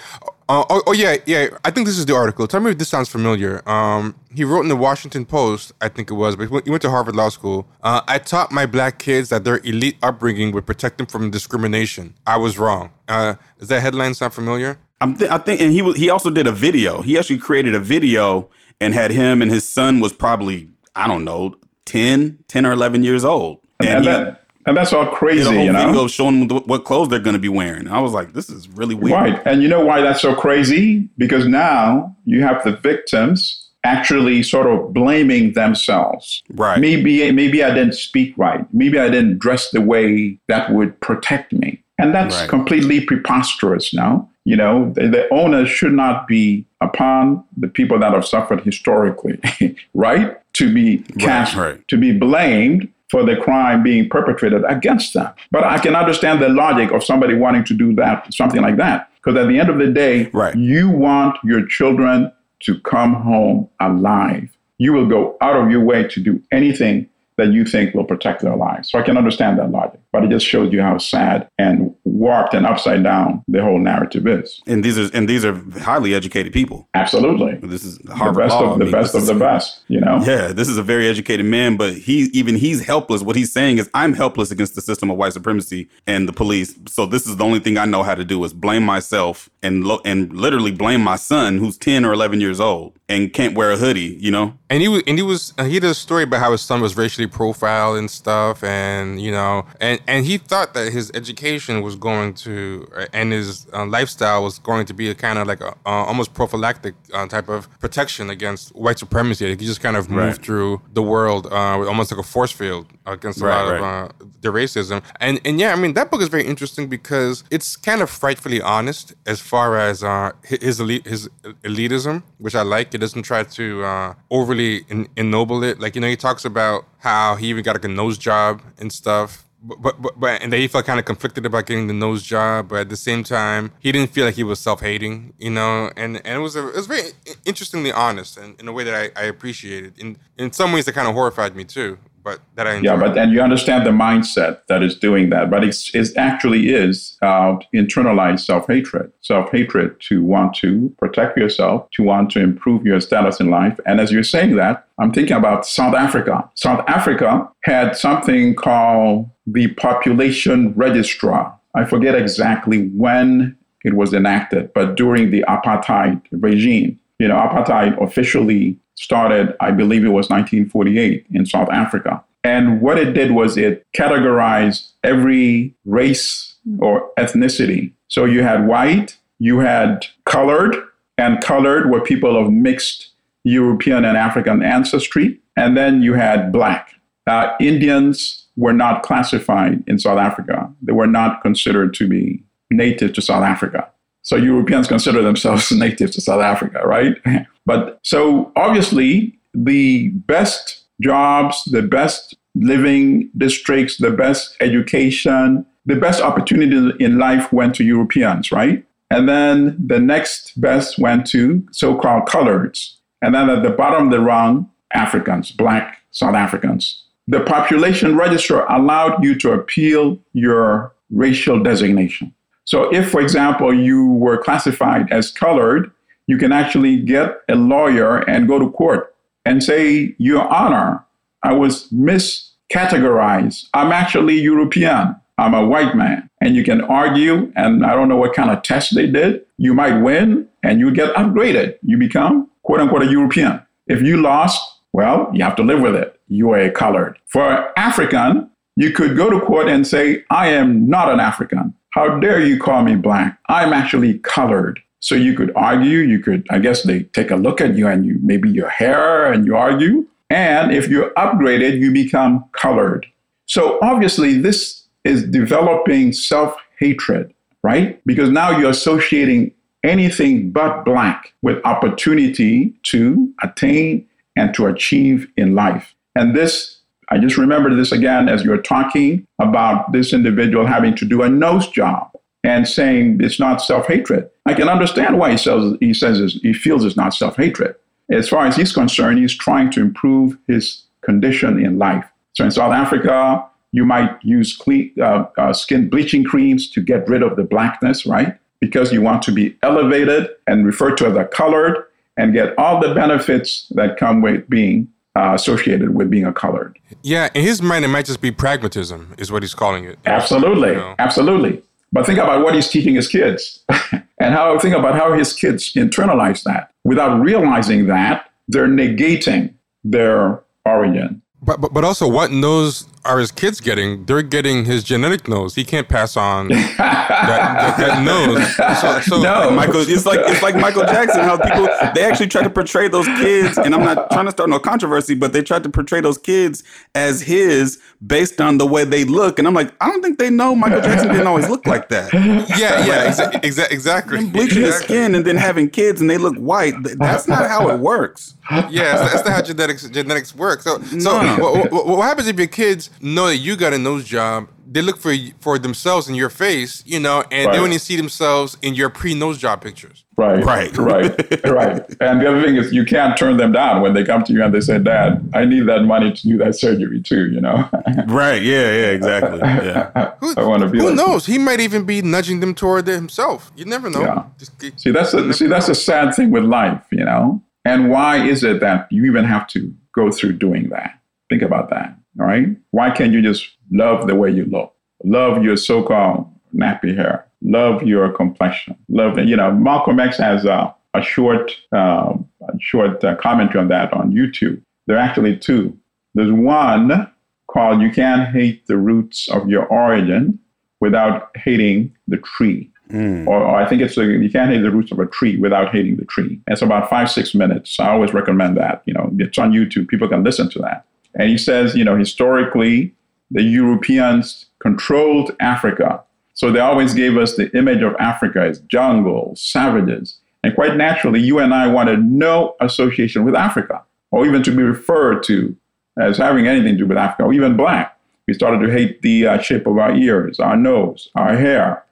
[0.51, 1.47] Uh, oh, oh, yeah, yeah.
[1.63, 2.45] I think this is the article.
[2.45, 3.67] Tell me if this sounds familiar.
[3.69, 6.71] Um, he wrote in the Washington Post, I think it was, but he went, he
[6.71, 7.69] went to Harvard Law School.
[7.81, 12.15] Uh, I taught my black kids that their elite upbringing would protect them from discrimination.
[12.27, 12.91] I was wrong.
[13.07, 14.77] Uh, does that headline sound familiar?
[14.99, 17.01] I'm th- I think, and he was, he also did a video.
[17.01, 18.49] He actually created a video
[18.81, 23.03] and had him and his son was probably I don't know 10, 10 or eleven
[23.03, 23.59] years old.
[23.79, 25.87] And, and, he, that, and that's all crazy, did a whole you know.
[25.87, 27.87] Video showing them what clothes they're going to be wearing.
[27.87, 29.13] I was like, this is really weird.
[29.13, 31.09] Right, and you know why that's so crazy?
[31.17, 36.43] Because now you have the victims actually sort of blaming themselves.
[36.53, 36.79] Right.
[36.79, 38.65] Maybe maybe I didn't speak right.
[38.73, 41.83] Maybe I didn't dress the way that would protect me.
[41.97, 42.49] And that's right.
[42.49, 44.27] completely preposterous now.
[44.43, 49.39] You know, the, the onus should not be upon the people that have suffered historically,
[49.93, 50.37] right?
[50.53, 51.87] To be cast, right, right.
[51.89, 55.31] to be blamed for the crime being perpetrated against them.
[55.51, 59.09] But I can understand the logic of somebody wanting to do that, something like that.
[59.15, 60.55] Because at the end of the day, right.
[60.55, 64.49] you want your children to come home alive.
[64.77, 68.41] You will go out of your way to do anything that you think will protect
[68.41, 68.89] their lives.
[68.89, 72.53] So I can understand that logic, but it just shows you how sad and warped
[72.53, 74.61] and upside down the whole narrative is.
[74.67, 76.87] And these are and these are highly educated people.
[76.93, 77.55] Absolutely.
[77.67, 78.73] This is Harvard the best law.
[78.73, 79.83] of the mean, best of the best.
[79.87, 80.21] You know.
[80.25, 83.21] Yeah, this is a very educated man, but he even he's helpless.
[83.21, 86.75] What he's saying is, I'm helpless against the system of white supremacy and the police.
[86.87, 89.85] So this is the only thing I know how to do is blame myself and
[89.85, 93.71] lo- and literally blame my son who's 10 or 11 years old and can't wear
[93.71, 94.17] a hoodie.
[94.19, 94.53] You know.
[94.69, 96.81] And he was and he was uh, he did a story about how his son
[96.81, 101.81] was racially profiled and stuff, and you know, and and he thought that his education
[101.81, 105.47] was going to uh, and his uh, lifestyle was going to be a kind of
[105.47, 109.49] like a uh, almost prophylactic uh, type of protection against white supremacy.
[109.49, 110.45] Like he just kind of moved right.
[110.45, 114.11] through the world uh, with almost like a force field against a right, lot right.
[114.21, 115.03] of the racism.
[115.19, 118.61] And and yeah, I mean that book is very interesting because it's kind of frightfully
[118.61, 120.03] honest as far as
[120.43, 121.29] his elite, his
[121.63, 122.93] elitism, which I like.
[122.93, 125.79] It doesn't try to overly en- ennoble it.
[125.79, 128.91] Like you know, he talks about how he even got like a nose job and
[128.91, 129.45] stuff.
[129.63, 132.69] But, but, but, and then he felt kind of conflicted about getting the nose job,
[132.69, 135.91] but at the same time, he didn't feel like he was self-hating, you know.
[135.95, 137.11] And and it was a, it was very
[137.45, 139.99] interestingly honest, and in a way that I, I appreciated.
[139.99, 142.91] In in some ways, it kind of horrified me too but that I enjoy.
[142.91, 146.69] Yeah, but and you understand the mindset that is doing that, but it's, it actually
[146.69, 152.99] is uh, internalized self-hatred, self-hatred to want to protect yourself, to want to improve your
[152.99, 153.79] status in life.
[153.85, 156.49] And as you're saying that, I'm thinking about South Africa.
[156.55, 161.57] South Africa had something called the population registrar.
[161.75, 168.01] I forget exactly when it was enacted, but during the apartheid regime, you know, apartheid
[168.01, 172.23] officially started, I believe it was 1948 in South Africa.
[172.43, 177.91] And what it did was it categorized every race or ethnicity.
[178.07, 180.75] So you had white, you had colored,
[181.17, 183.09] and colored were people of mixed
[183.43, 185.39] European and African ancestry.
[185.55, 186.93] And then you had black.
[187.27, 193.13] Uh, Indians were not classified in South Africa, they were not considered to be native
[193.13, 193.90] to South Africa.
[194.23, 197.15] So Europeans consider themselves native to South Africa, right?
[197.63, 206.21] But so obviously, the best jobs, the best living districts, the best education, the best
[206.21, 208.83] opportunities in life went to Europeans, right?
[209.11, 212.95] And then the next best went to so called coloreds.
[213.21, 217.03] And then at the bottom of the rung, Africans, black South Africans.
[217.27, 222.33] The population register allowed you to appeal your racial designation.
[222.65, 225.91] So if, for example, you were classified as colored,
[226.27, 231.03] you can actually get a lawyer and go to court and say, Your Honor,
[231.43, 233.67] I was miscategorized.
[233.73, 235.15] I'm actually European.
[235.37, 236.29] I'm a white man.
[236.39, 239.43] And you can argue, and I don't know what kind of test they did.
[239.57, 241.77] You might win and you get upgraded.
[241.81, 243.61] You become, quote unquote, a European.
[243.87, 244.61] If you lost,
[244.93, 246.19] well, you have to live with it.
[246.27, 247.17] You are a colored.
[247.25, 251.73] For African, you could go to court and say, I am not an African.
[251.91, 253.37] How dare you call me black?
[253.49, 254.81] I'm actually colored.
[254.99, 258.05] So you could argue, you could, I guess they take a look at you and
[258.05, 260.07] you maybe your hair and you argue.
[260.29, 263.05] And if you're upgraded, you become colored.
[263.47, 267.99] So obviously, this is developing self hatred, right?
[268.05, 269.51] Because now you're associating
[269.83, 275.95] anything but black with opportunity to attain and to achieve in life.
[276.15, 276.80] And this,
[277.11, 281.29] I just remember this again as you're talking about this individual having to do a
[281.29, 282.09] nose job
[282.43, 284.29] and saying it's not self hatred.
[284.45, 287.75] I can understand why he says he says he feels it's not self hatred.
[288.09, 292.05] As far as he's concerned, he's trying to improve his condition in life.
[292.33, 294.59] So in South Africa, you might use
[295.01, 298.37] uh, uh, skin bleaching creams to get rid of the blackness, right?
[298.59, 301.85] Because you want to be elevated and referred to as a colored
[302.17, 306.77] and get all the benefits that come with being uh, associated with being a colored.
[307.01, 309.99] Yeah, in his mind, it might just be pragmatism, is what he's calling it.
[310.05, 310.95] Absolutely, you know?
[310.99, 311.61] absolutely.
[311.93, 315.73] But think about what he's teaching his kids and how think about how his kids
[315.73, 316.71] internalize that.
[316.85, 321.21] Without realizing that, they're negating their origin.
[321.41, 324.05] But, but but also what nose are his kids getting?
[324.05, 325.55] They're getting his genetic nose.
[325.55, 328.55] He can't pass on that, that, that nose.
[328.79, 329.47] So, so No.
[329.47, 331.21] Like Michael, it's like it's like Michael Jackson.
[331.21, 334.49] How people they actually tried to portray those kids, and I'm not trying to start
[334.49, 338.83] no controversy, but they tried to portray those kids as his based on the way
[338.83, 341.65] they look, and I'm like, I don't think they know Michael Jackson didn't always look
[341.65, 342.13] like that.
[342.13, 344.25] yeah, yeah, exa- exa- exactly.
[344.27, 346.75] Bleaching his skin and then having kids and they look white.
[346.99, 348.35] That's not how it works.
[348.69, 350.61] Yeah, that's, that's not how genetics genetics work.
[350.61, 351.37] So, so No.
[351.39, 354.47] what, what, what happens if your kids know that you got a nose job?
[354.73, 357.53] They look for for themselves in your face, you know, and Right.
[357.53, 360.05] they only see themselves in your pre nose job pictures.
[360.17, 360.43] Right.
[360.45, 360.77] Right.
[360.91, 361.45] Right.
[361.45, 361.81] Right.
[361.99, 364.41] And the other thing is you can't turn them down when they come to you
[364.43, 367.67] and they say, Dad, I need that money to do that surgery too, you know?
[368.07, 368.41] Right.
[368.41, 368.71] Yeah.
[368.71, 368.91] Yeah.
[368.91, 369.39] Exactly.
[369.39, 370.11] Yeah.
[370.21, 371.25] Who, I wanna be who like- knows?
[371.25, 373.51] He might even be nudging them toward it himself.
[373.57, 374.01] You never know.
[374.01, 374.23] Yeah.
[374.39, 377.41] Just keep- See, that's a, see, that's a sad thing with life, you know?
[377.65, 380.91] And why is it that you even have to go through doing that?
[381.29, 381.95] Think about that.
[382.19, 382.47] All right.
[382.71, 384.73] Why can't you just love the way you look?
[385.03, 387.25] Love your so called nappy hair.
[387.41, 388.75] Love your complexion.
[388.89, 393.67] Love, you know, Malcolm X has a, a short, um, a short uh, commentary on
[393.69, 394.61] that on YouTube.
[394.87, 395.77] There are actually two.
[396.13, 397.09] There's one
[397.49, 400.37] called You Can't Hate the Roots of Your Origin
[400.81, 403.25] Without Hating the Tree Mm.
[403.25, 405.69] or, or I think it's a, you can't hate the roots of a tree without
[405.71, 406.41] hating the tree.
[406.47, 407.79] It's about five six minutes.
[407.79, 408.81] I always recommend that.
[408.85, 409.87] You know, it's on YouTube.
[409.87, 410.83] People can listen to that.
[411.15, 412.93] And he says, you know, historically,
[413.29, 419.33] the Europeans controlled Africa, so they always gave us the image of Africa as jungle,
[419.35, 424.55] savages, and quite naturally, you and I wanted no association with Africa, or even to
[424.55, 425.55] be referred to
[425.99, 427.97] as having anything to do with Africa, or even black.
[428.27, 431.85] We started to hate the uh, shape of our ears, our nose, our hair,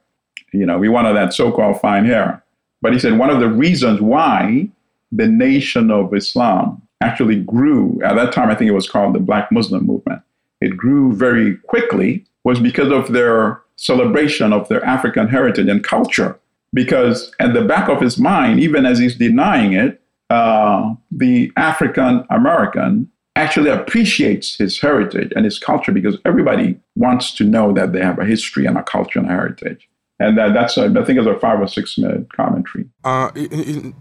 [0.52, 2.44] you know, we wanted that so-called fine hair.
[2.82, 4.70] But he said one of the reasons why
[5.12, 9.20] the Nation of Islam actually grew at that time, I think it was called the
[9.20, 10.22] Black Muslim Movement.
[10.62, 16.40] It grew very quickly was because of their celebration of their African heritage and culture.
[16.74, 22.26] Because at the back of his mind, even as he's denying it, uh, the African
[22.30, 28.02] American actually appreciates his heritage and his culture because everybody wants to know that they
[28.02, 31.28] have a history and a culture and heritage and that, that's a, I think it's
[31.28, 32.86] a five or six minute commentary.
[33.04, 33.94] Uh, y-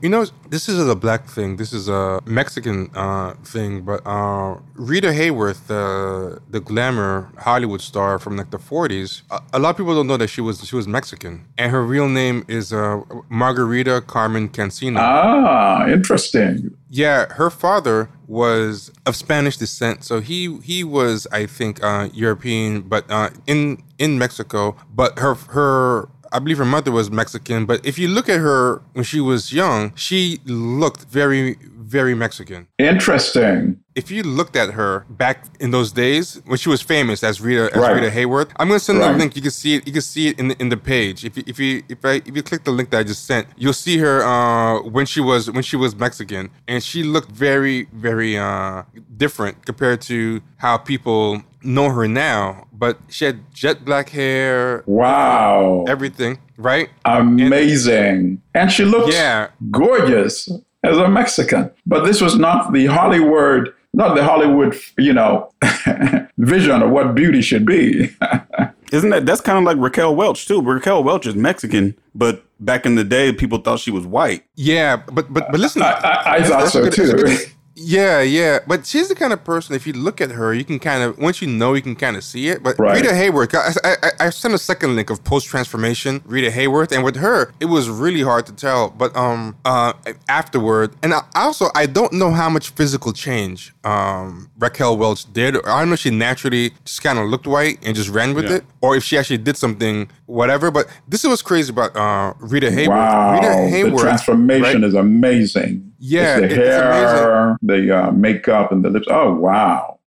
[0.00, 1.56] you know, this is a black thing.
[1.56, 3.82] This is a Mexican uh, thing.
[3.82, 9.58] But uh, Rita Hayworth, the the glamour Hollywood star from like the '40s, a, a
[9.58, 12.44] lot of people don't know that she was she was Mexican, and her real name
[12.48, 14.98] is uh, Margarita Carmen Cancino.
[15.00, 16.76] Ah, interesting.
[16.88, 22.82] Yeah, her father was of Spanish descent, so he he was, I think, uh, European,
[22.82, 24.76] but uh, in in Mexico.
[24.94, 27.64] But her her I believe her mother was Mexican.
[27.64, 32.66] But if you look at her when she was young, she looked very very Mexican.
[32.78, 33.78] Interesting.
[33.94, 37.70] If you looked at her back in those days when she was famous as Rita
[37.72, 37.94] as Right.
[37.94, 39.36] Rita Hayworth, I'm gonna send the link.
[39.36, 39.86] You can see it.
[39.86, 41.24] You can see it in the, in the page.
[41.24, 43.46] If you, if you if I if you click the link that I just sent,
[43.56, 47.86] you'll see her uh, when she was when she was Mexican, and she looked very
[47.92, 48.82] very uh,
[49.16, 52.66] different compared to how people know her now.
[52.72, 55.84] But she had jet black hair, Wow.
[55.86, 56.88] everything, right?
[57.04, 58.42] Amazing.
[58.54, 59.48] And she looked Yeah.
[59.70, 60.48] gorgeous
[60.84, 61.70] as a Mexican.
[61.86, 65.50] But this was not the Hollywood, not the Hollywood, you know,
[66.38, 68.10] vision of what beauty should be.
[68.92, 70.62] Isn't that that's kind of like Raquel Welch too?
[70.62, 74.44] Raquel Welch is Mexican, but back in the day, people thought she was white.
[74.54, 77.16] Yeah, but but but listen, I, I, I thought so good- that's too.
[77.16, 77.38] good.
[77.76, 79.74] Yeah, yeah, but she's the kind of person.
[79.74, 82.16] If you look at her, you can kind of once you know, you can kind
[82.16, 82.62] of see it.
[82.62, 82.94] But Right.
[82.96, 87.02] Rita Hayworth, I, I, I sent a second link of post transformation Rita Hayworth, and
[87.02, 88.90] with her, it was really hard to tell.
[88.90, 89.94] But um, uh,
[90.28, 95.56] afterward, and I also I don't know how much physical change um Raquel Welch did.
[95.66, 98.44] I don't know if she naturally just kind of looked white and just ran with
[98.48, 98.56] Yeah.
[98.56, 100.70] it, or if she actually did something, whatever.
[100.70, 102.88] But this is what's crazy about uh Rita Hayworth.
[102.88, 103.32] Wow.
[103.32, 104.84] Rita the Hayworth, transformation right?
[104.84, 105.90] is amazing.
[106.06, 109.06] Yeah, It's the hair, the uh, makeup, and the lips.
[109.10, 110.00] Oh, wow.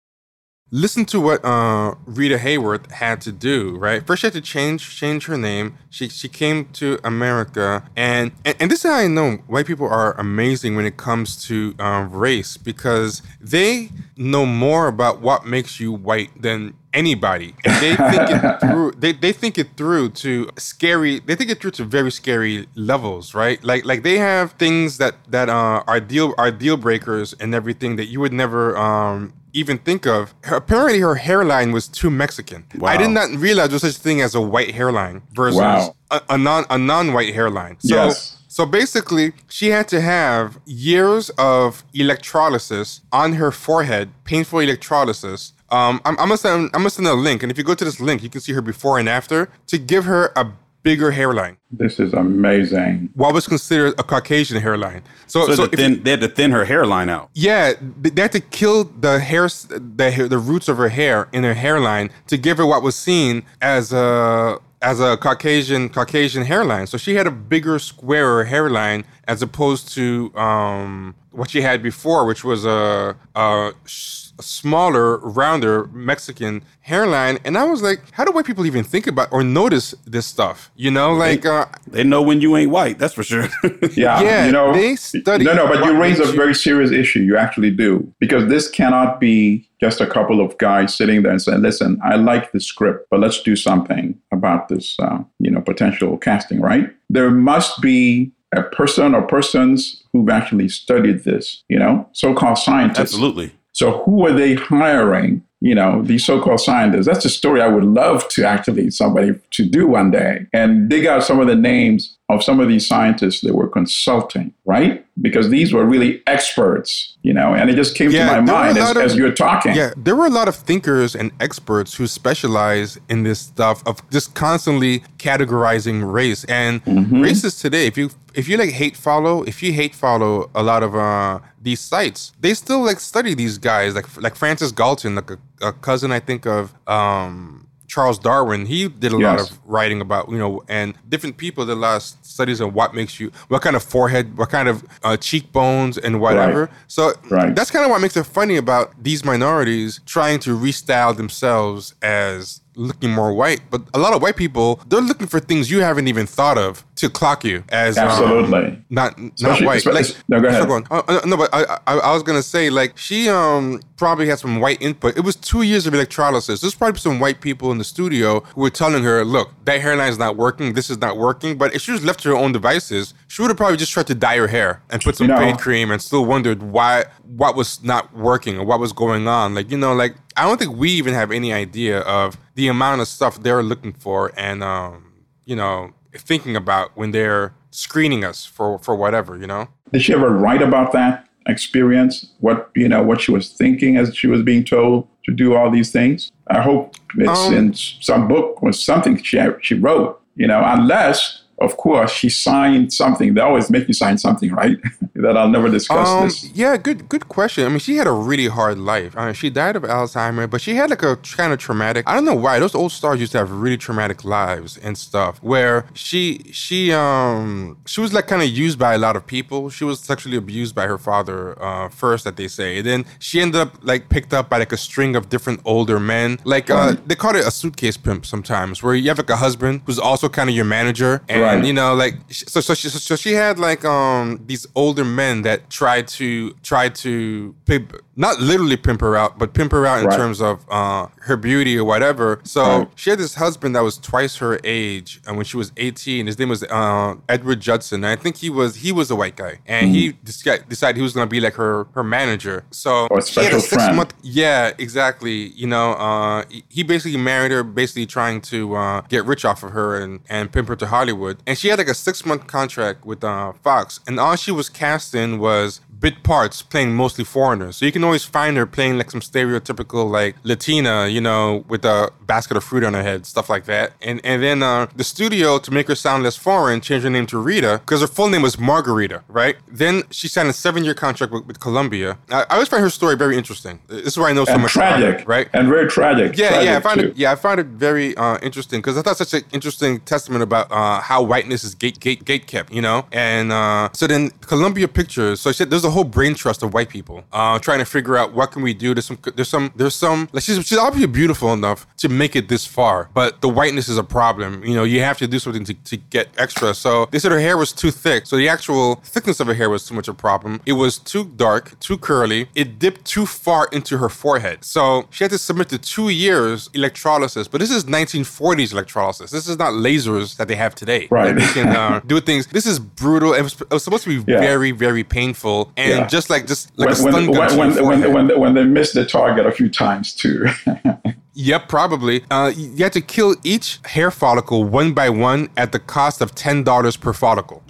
[0.71, 4.05] listen to what uh, Rita Hayworth had to do, right?
[4.05, 5.77] First, she had to change change her name.
[5.89, 9.88] She she came to America, and and, and this is how I know white people
[9.88, 15.79] are amazing when it comes to um, race because they know more about what makes
[15.79, 18.91] you white than anybody, they think it through.
[18.97, 21.19] They, they think it through to scary.
[21.19, 23.63] They think it through to very scary levels, right?
[23.63, 27.97] Like like they have things that that uh, are deal are deal breakers and everything
[27.97, 30.34] that you would never um, even think of.
[30.43, 32.65] Her- apparently, her hairline was too Mexican.
[32.75, 32.89] Wow.
[32.93, 35.95] I did not realize there was such a thing as a white hairline versus Wow.
[36.12, 37.77] a, a non a non white hairline.
[37.79, 38.31] So, Yes.
[38.47, 45.99] So basically, she had to have years of electrolysis on her forehead, painful electrolysis, Um,
[46.06, 47.99] I'm, I'm gonna send I'm gonna send a link, and if you go to this
[47.99, 50.45] link, you can see her before and after to give her a
[50.84, 51.58] bigger hairline.
[51.71, 53.10] This is amazing.
[53.15, 55.01] What was considered a Caucasian hairline.
[55.25, 57.30] So, So, so the if you- thin, they had to thin her hairline out.
[57.34, 59.49] yeah, they had to kill the hair,
[59.97, 62.95] the hair- the roots of her hair in her hairline to give her what was
[62.95, 66.86] seen as a as a Caucasian Caucasian hairline.
[66.86, 72.26] So she had a bigger, squarer hairline as opposed to um, what she had before,
[72.26, 77.40] which was a, a sh- a smaller, rounder Mexican hairline.
[77.46, 80.72] And I was like, how do white people even think about or notice this stuff?
[80.76, 83.00] You know, like uh, They know when you ain't white.
[83.00, 83.48] That's for sure.
[83.96, 86.92] Yeah, Yeah, you know, they study No, no, but you raise a you- very serious
[86.92, 87.22] issue.
[87.22, 91.42] You actually do because this cannot be just a couple of guys sitting there and
[91.42, 95.62] saying, "Listen, I like the script, but let's do something about this." Uh, you know,
[95.62, 96.60] potential casting.
[96.62, 96.90] Right?
[97.10, 101.63] There must be a person or persons who've actually studied this.
[101.70, 103.00] You know, so-called scientists.
[103.00, 103.54] Absolutely.
[103.74, 105.44] So who are they hiring?
[105.62, 107.08] You know, these so-called scientists.
[107.08, 111.06] That's a story I would love to actually somebody to do one day and dig
[111.06, 115.06] out some of the names of some of these scientists that were consulting, right?
[115.22, 118.56] Because these were really experts, you know, and it just came Yeah, to my there
[118.56, 119.76] were a mind as, of- as you're talking.
[119.76, 124.08] Yeah, there were a lot of thinkers and experts who specialize in this stuff of
[124.10, 127.86] just constantly categorizing race and races today.
[127.86, 131.40] If you if you like hate follow, if you hate follow a lot of uh
[131.62, 135.74] these sites, they still like study these guys like like Francis Galton, like a, a
[135.74, 140.38] cousin I think of um Charles Darwin, he did a lot of writing about, you
[140.38, 143.76] know, and different people did a lot of studies on what makes you, what kind
[143.76, 146.62] of forehead, what kind of uh, cheekbones, and whatever.
[146.65, 146.69] Right.
[146.88, 147.56] So Right.
[147.56, 152.62] that's kind of what makes it funny about these minorities trying to restyle themselves as
[152.76, 153.62] looking more white.
[153.69, 156.84] But a lot of white people, they're looking for things you haven't even thought of
[156.95, 158.81] to clock you as um, Absolutely.
[158.89, 159.86] not not Especially- white.
[159.86, 160.69] Like, no, go ahead.
[160.69, 160.86] on.
[160.89, 164.39] Uh, uh, no, but I, I I was gonna say like she um probably had
[164.39, 165.17] some white input.
[165.17, 166.62] It was two years of electrolysis.
[166.62, 170.10] There's probably some white people in the studio who were telling her, "Look, that hairline
[170.10, 170.73] is not working.
[170.73, 173.49] This is not working." But if she was left to her own devices, she would
[173.49, 175.91] have probably just tried to dye her hair and put some You know- fade cream
[175.91, 179.53] and still wondered why what was not working or what was going on.
[179.53, 183.01] Like you know, like I don't think we even have any idea of the amount
[183.01, 185.12] of stuff they're looking for and um
[185.45, 190.13] you know thinking about when they're screening us for for whatever you know Did she
[190.13, 192.32] ever write about that experience?
[192.39, 195.69] What you know, what she was thinking as she was being told to do all
[195.69, 196.32] these things?
[196.47, 200.19] I hope it's Um, in some book or something she she wrote.
[200.36, 203.34] You know, unless of course she signed something.
[203.34, 204.78] They always make you sign something, right?
[205.15, 206.44] that I'll never discuss Um, this.
[206.54, 207.65] yeah, good good question.
[207.65, 209.15] I mean, she had a really hard life.
[209.18, 212.04] I mean, she died of Alzheimer, but she had like a kind of traumatic.
[212.08, 215.41] I don't know why those old stars used to have really traumatic lives and stuff.
[215.41, 219.70] Where she she um she was like kind of used by a lot of people.
[219.70, 222.80] She was sexually abused by her father uh, first, that they say.
[222.80, 226.00] And then she ended up like picked up by like a string of different older
[226.00, 226.39] men.
[226.44, 229.82] Like uh, they call it a suitcase pimp sometimes, where you have like a husband
[229.86, 231.44] who's also kind of your manager, and Right.
[231.53, 235.69] You know like so so she so she had like um these older men that
[235.69, 240.06] tried to try to pimp not literally pimp her out but pimp her out in
[240.08, 240.17] Right.
[240.17, 242.88] terms of uh her beauty or whatever so Right.
[242.95, 246.38] she had this husband that was twice her age and when she was 18 his
[246.39, 249.60] name was uh edward judson and i think he was he was a white guy
[249.65, 250.23] and he Mm-hmm.
[250.23, 253.47] dis- decided he was going to be like her her manager so Or she had
[253.51, 253.97] special a six friend.
[253.97, 259.01] month yeah exactly you know uh he- he basically married her basically trying to uh
[259.10, 261.89] get rich off of her and and pimp her to hollywood and she had like
[261.89, 266.18] a six month contract with uh fox and all she was cast in was bit
[266.24, 270.36] parts playing mostly foreigners so you can always find her playing like some stereotypical like
[270.44, 271.98] latina you know with a
[272.34, 275.58] basket of fruit on her head stuff like that and and then uh the studio
[275.65, 278.44] to make her sound less foreign changed her name to rita because her full name
[278.44, 282.54] was margarita right then she signed a seven year contract with, with columbia I, I
[282.56, 285.00] always find her story very interesting this is why i know so and much about
[285.00, 286.38] her, tragic, right And very tragic.
[286.38, 287.08] yeah, tragic yeah, I find too.
[287.08, 287.17] it.
[287.17, 290.71] Yeah, I find it very uh, interesting because I thought such an interesting testament about
[290.71, 293.06] uh, how whiteness is gate gate gate kept, you know.
[293.12, 295.40] And uh, so then Columbia Pictures.
[295.42, 298.15] So she said there's a whole brain trust of white people uh, trying to figure
[298.21, 298.93] out what can we do.
[298.96, 299.17] There's some.
[299.37, 299.65] There's some.
[299.79, 300.19] There's some.
[300.33, 303.98] Like she's she's obviously beautiful enough to make it this far, but the whiteness is
[303.98, 304.50] a problem.
[304.69, 306.73] You know, you have to do something to, to get extra.
[306.73, 308.21] So they said her hair was too thick.
[308.29, 310.62] So the actual thickness of her hair was too much a problem.
[310.65, 312.41] It was too dark, too curly.
[312.56, 314.58] It dipped too far into her forehead.
[314.63, 317.48] So she had to submit to two years electrolysis.
[317.48, 319.31] But this is 1940s electrolysis.
[319.31, 321.08] This is not lasers that they have today.
[321.10, 321.27] Right.
[321.33, 322.48] That they can uh, do things.
[322.48, 323.33] This is brutal.
[323.33, 324.39] It was, it was supposed to be Yeah.
[324.39, 325.71] very, very painful.
[325.78, 326.08] And Yeah.
[326.08, 328.63] just like just like when, a stun when, gun when, when, when, when, when they
[328.63, 330.48] missed the target a few times too.
[331.36, 332.23] Yep, probably.
[332.31, 336.33] Uh, you had to kill each hair follicle one by one at the cost of
[336.33, 337.62] ten dollars per follicle.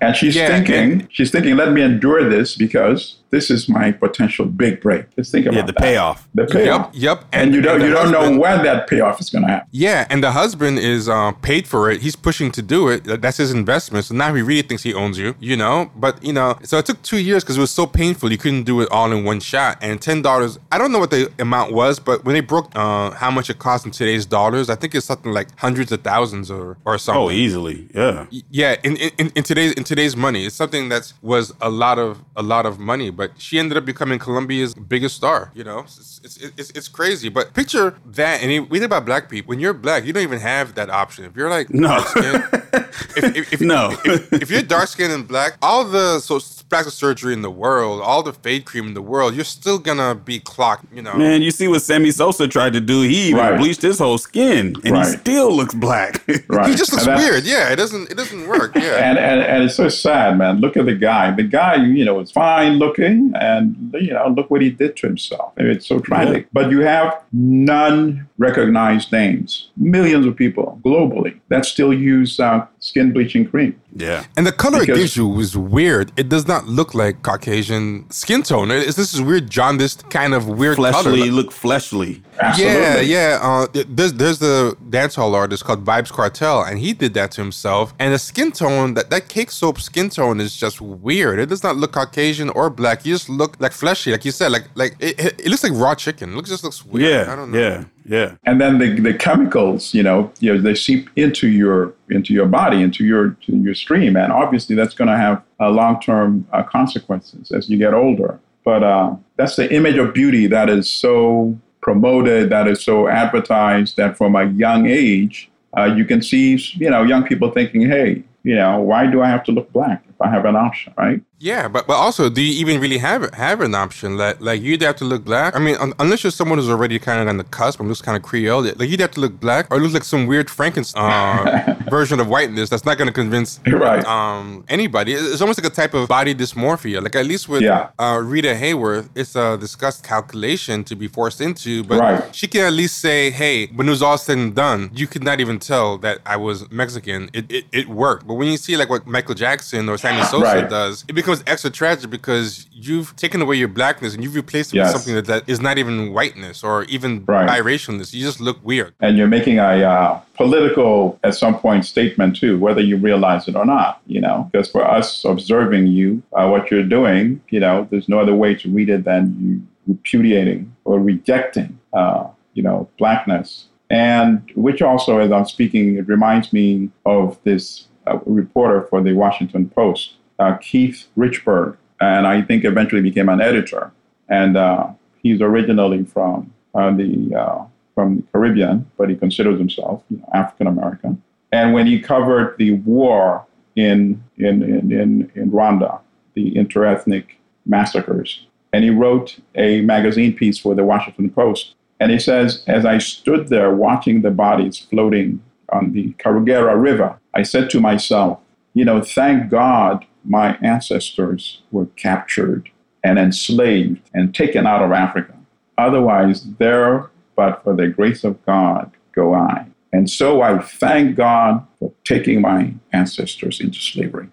[0.00, 4.44] And she's Yeah, thinking, she's thinking, let me endure this because this is my potential
[4.44, 5.06] big break.
[5.16, 5.60] Let's think about it.
[5.60, 5.80] Yeah, the that.
[5.80, 6.28] payoff.
[6.34, 6.94] The payoff.
[6.94, 7.24] Yep, yep.
[7.32, 9.68] And, you don't the you don't know when that payoff is going to happen.
[9.72, 12.02] Yeah, and the husband is uh, paid for it.
[12.02, 13.04] He's pushing to do it.
[13.04, 14.04] That's his investment.
[14.04, 15.90] So now he really thinks he owns you, you know?
[15.96, 18.30] But, you know, so it took two years because it was so painful.
[18.30, 19.78] You couldn't do it all in one shot.
[19.80, 23.30] And $10, I don't know what the amount was, but when they broke uh, how
[23.30, 26.76] much it costs in today's dollars, I think it's something like hundreds of thousands or,
[26.84, 27.22] or oh, something.
[27.22, 27.88] Oh, easily.
[27.94, 28.26] Yeah.
[28.50, 32.24] Yeah, in, in, in today's in today's money, it's something that was a lot of
[32.36, 33.10] a lot of money.
[33.10, 35.50] But she ended up becoming Columbia's biggest star.
[35.54, 37.28] You know, it's it's, it's, it's crazy.
[37.28, 39.50] But picture that, and we think about black people.
[39.50, 41.24] When you're black, you don't even have that option.
[41.24, 42.04] If you're like No.
[42.72, 43.96] dark skin, if, if, if, No.
[44.04, 48.00] if, if you're dark skinned and black, all the so plastic surgery in the world,
[48.00, 50.86] all the fade cream in the world, you're still gonna be clocked.
[50.92, 53.02] You know, Man, you see what Sammy Sosa tried to do?
[53.02, 53.58] He even Right.
[53.58, 55.06] bleached his whole skin, and Right.
[55.06, 56.22] he still looks black.
[56.48, 56.70] Right.
[56.70, 57.44] he just looks that- weird.
[57.44, 58.74] Yeah, it doesn't it doesn't work.
[58.74, 58.96] Yeah.
[59.08, 60.60] And, and and it's so sad, man.
[60.60, 61.30] Look at the guy.
[61.30, 65.06] The guy, you know, is fine looking, and you know, look what he did to
[65.06, 65.52] himself.
[65.58, 66.46] It's so tragic.
[66.52, 73.46] But you have non-recognized names, millions of people globally that still use uh, skin bleaching
[73.46, 73.80] cream.
[73.94, 74.24] Yeah.
[74.36, 76.12] And the color Because- it gives you is weird.
[76.16, 78.70] It does not look like Caucasian skin tone.
[78.70, 80.92] It's this is weird jaundiced kind of weird color.
[80.92, 82.22] Fleshly, Like- look fleshly.
[82.40, 82.80] Absolutely.
[82.80, 83.38] yeah, yeah.
[83.42, 87.40] Uh, th- there's there's the dancehall artist called Vybz Kartel, and he did that to
[87.42, 87.92] himself.
[87.98, 91.38] And the skin tone that that cake soap skin tone is just weird.
[91.38, 93.04] It does not look Caucasian or black.
[93.04, 94.50] You just look like fleshy, like you said.
[94.50, 96.32] Like like it, it, it looks like raw chicken.
[96.32, 97.10] It looks just looks weird.
[97.10, 97.32] Yeah.
[97.32, 97.58] I don't know.
[97.58, 97.84] Yeah.
[98.04, 98.34] Yeah.
[98.44, 102.46] and then the, the chemicals, you know, you know, they seep into your into your
[102.46, 106.46] body, into your to your stream, and obviously that's going to have uh, long term
[106.52, 108.38] uh, consequences as you get older.
[108.64, 113.96] But uh, that's the image of beauty that is so promoted, that is so advertised,
[113.96, 118.22] that from a young age, uh, you can see, you know, young people thinking, hey,
[118.44, 121.20] you know, why do I have to look black if I have an option, right?
[121.42, 124.16] Yeah, but but also, do you even really have have an option?
[124.16, 125.56] Like like you'd have to look black.
[125.56, 128.00] I mean, un- unless you're someone who's already kind of on the cusp and looks
[128.00, 131.02] kind of Creole, like you'd have to look black or look like some weird Frankenstein
[131.48, 134.04] uh, version of whiteness that's not going to convince Right.
[134.06, 135.14] um anybody.
[135.14, 137.02] It's almost like a type of body dysmorphia.
[137.02, 137.88] Like at least with Yeah.
[137.98, 142.22] uh, Rita Hayworth, it's a discussed calculation to be forced into, but Right.
[142.38, 145.24] she can at least say, "Hey, when it was all said and done, you could
[145.24, 147.30] not even tell that I was Mexican.
[147.32, 150.44] It it, it worked." But when you see like what Michael Jackson or Sammy Sosa
[150.44, 150.70] Right.
[150.70, 154.76] does, it becomes extra tragic because you've taken away your blackness and you've replaced it
[154.76, 154.92] Yes.
[154.92, 157.48] with something that, that is not even whiteness or even Right.
[157.48, 158.12] biracialness.
[158.12, 158.92] You just look weird.
[159.00, 163.54] and you're making a uh, political at some point statement too whether you realize it
[163.54, 167.86] or not you know because for us observing you uh, what you're doing you know
[167.90, 172.24] there's no other way to read it than you repudiating or rejecting uh,
[172.54, 178.18] you know blackness and which also as i'm speaking it reminds me of this uh,
[178.26, 183.92] reporter for the washington post uh, keith richburg and i think eventually became an editor
[184.28, 184.88] and uh,
[185.22, 187.64] he's originally from uh, the uh,
[187.94, 191.22] from the Caribbean, but he considers himself you know, African American.
[191.52, 196.00] And when he covered the war in in, in, in in Rwanda,
[196.34, 197.24] the interethnic
[197.66, 201.74] massacres, and he wrote a magazine piece for the Washington Post.
[202.00, 207.16] And he says, as I stood there watching the bodies floating on the Karugera River,
[207.32, 208.40] I said to myself,
[208.74, 212.70] you know, thank God my ancestors were captured
[213.04, 215.34] and enslaved and taken out of Africa.
[215.78, 219.66] Otherwise, there, but for the grace of God, go I.
[219.92, 224.28] And so I thank God for taking my ancestors into slavery.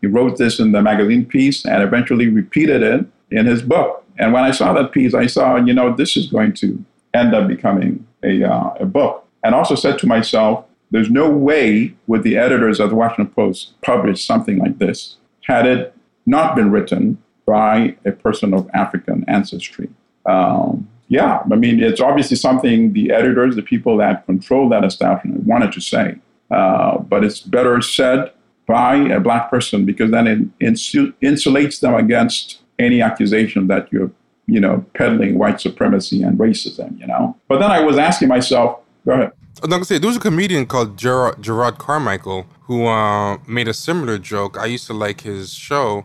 [0.00, 4.04] He wrote this in the magazine piece and eventually repeated it in his book.
[4.18, 7.34] And when I saw that piece, I saw, you know, this is going to end
[7.34, 9.26] up becoming a, uh, a book.
[9.42, 13.80] And also said to myself, there's no way would the editors of the Washington Post
[13.80, 15.94] publish something like this had it
[16.26, 19.88] not been written by a person of African ancestry.
[20.26, 25.44] Um, yeah, I mean, it's obviously something the editors, the people that control that establishment,
[25.44, 26.16] wanted to say.
[26.50, 28.32] Uh, but it's better said
[28.66, 34.10] by a black person because then it insu- insulates them against any accusation that you're,
[34.46, 37.36] you know, peddling white supremacy and racism, you know.
[37.48, 39.32] But then I was asking myself, go ahead.
[39.60, 43.74] I'm gonna say there was a comedian called Jerrod, Jerrod Carmichael who uh, made a
[43.74, 44.56] similar joke.
[44.58, 46.04] I used to like his show.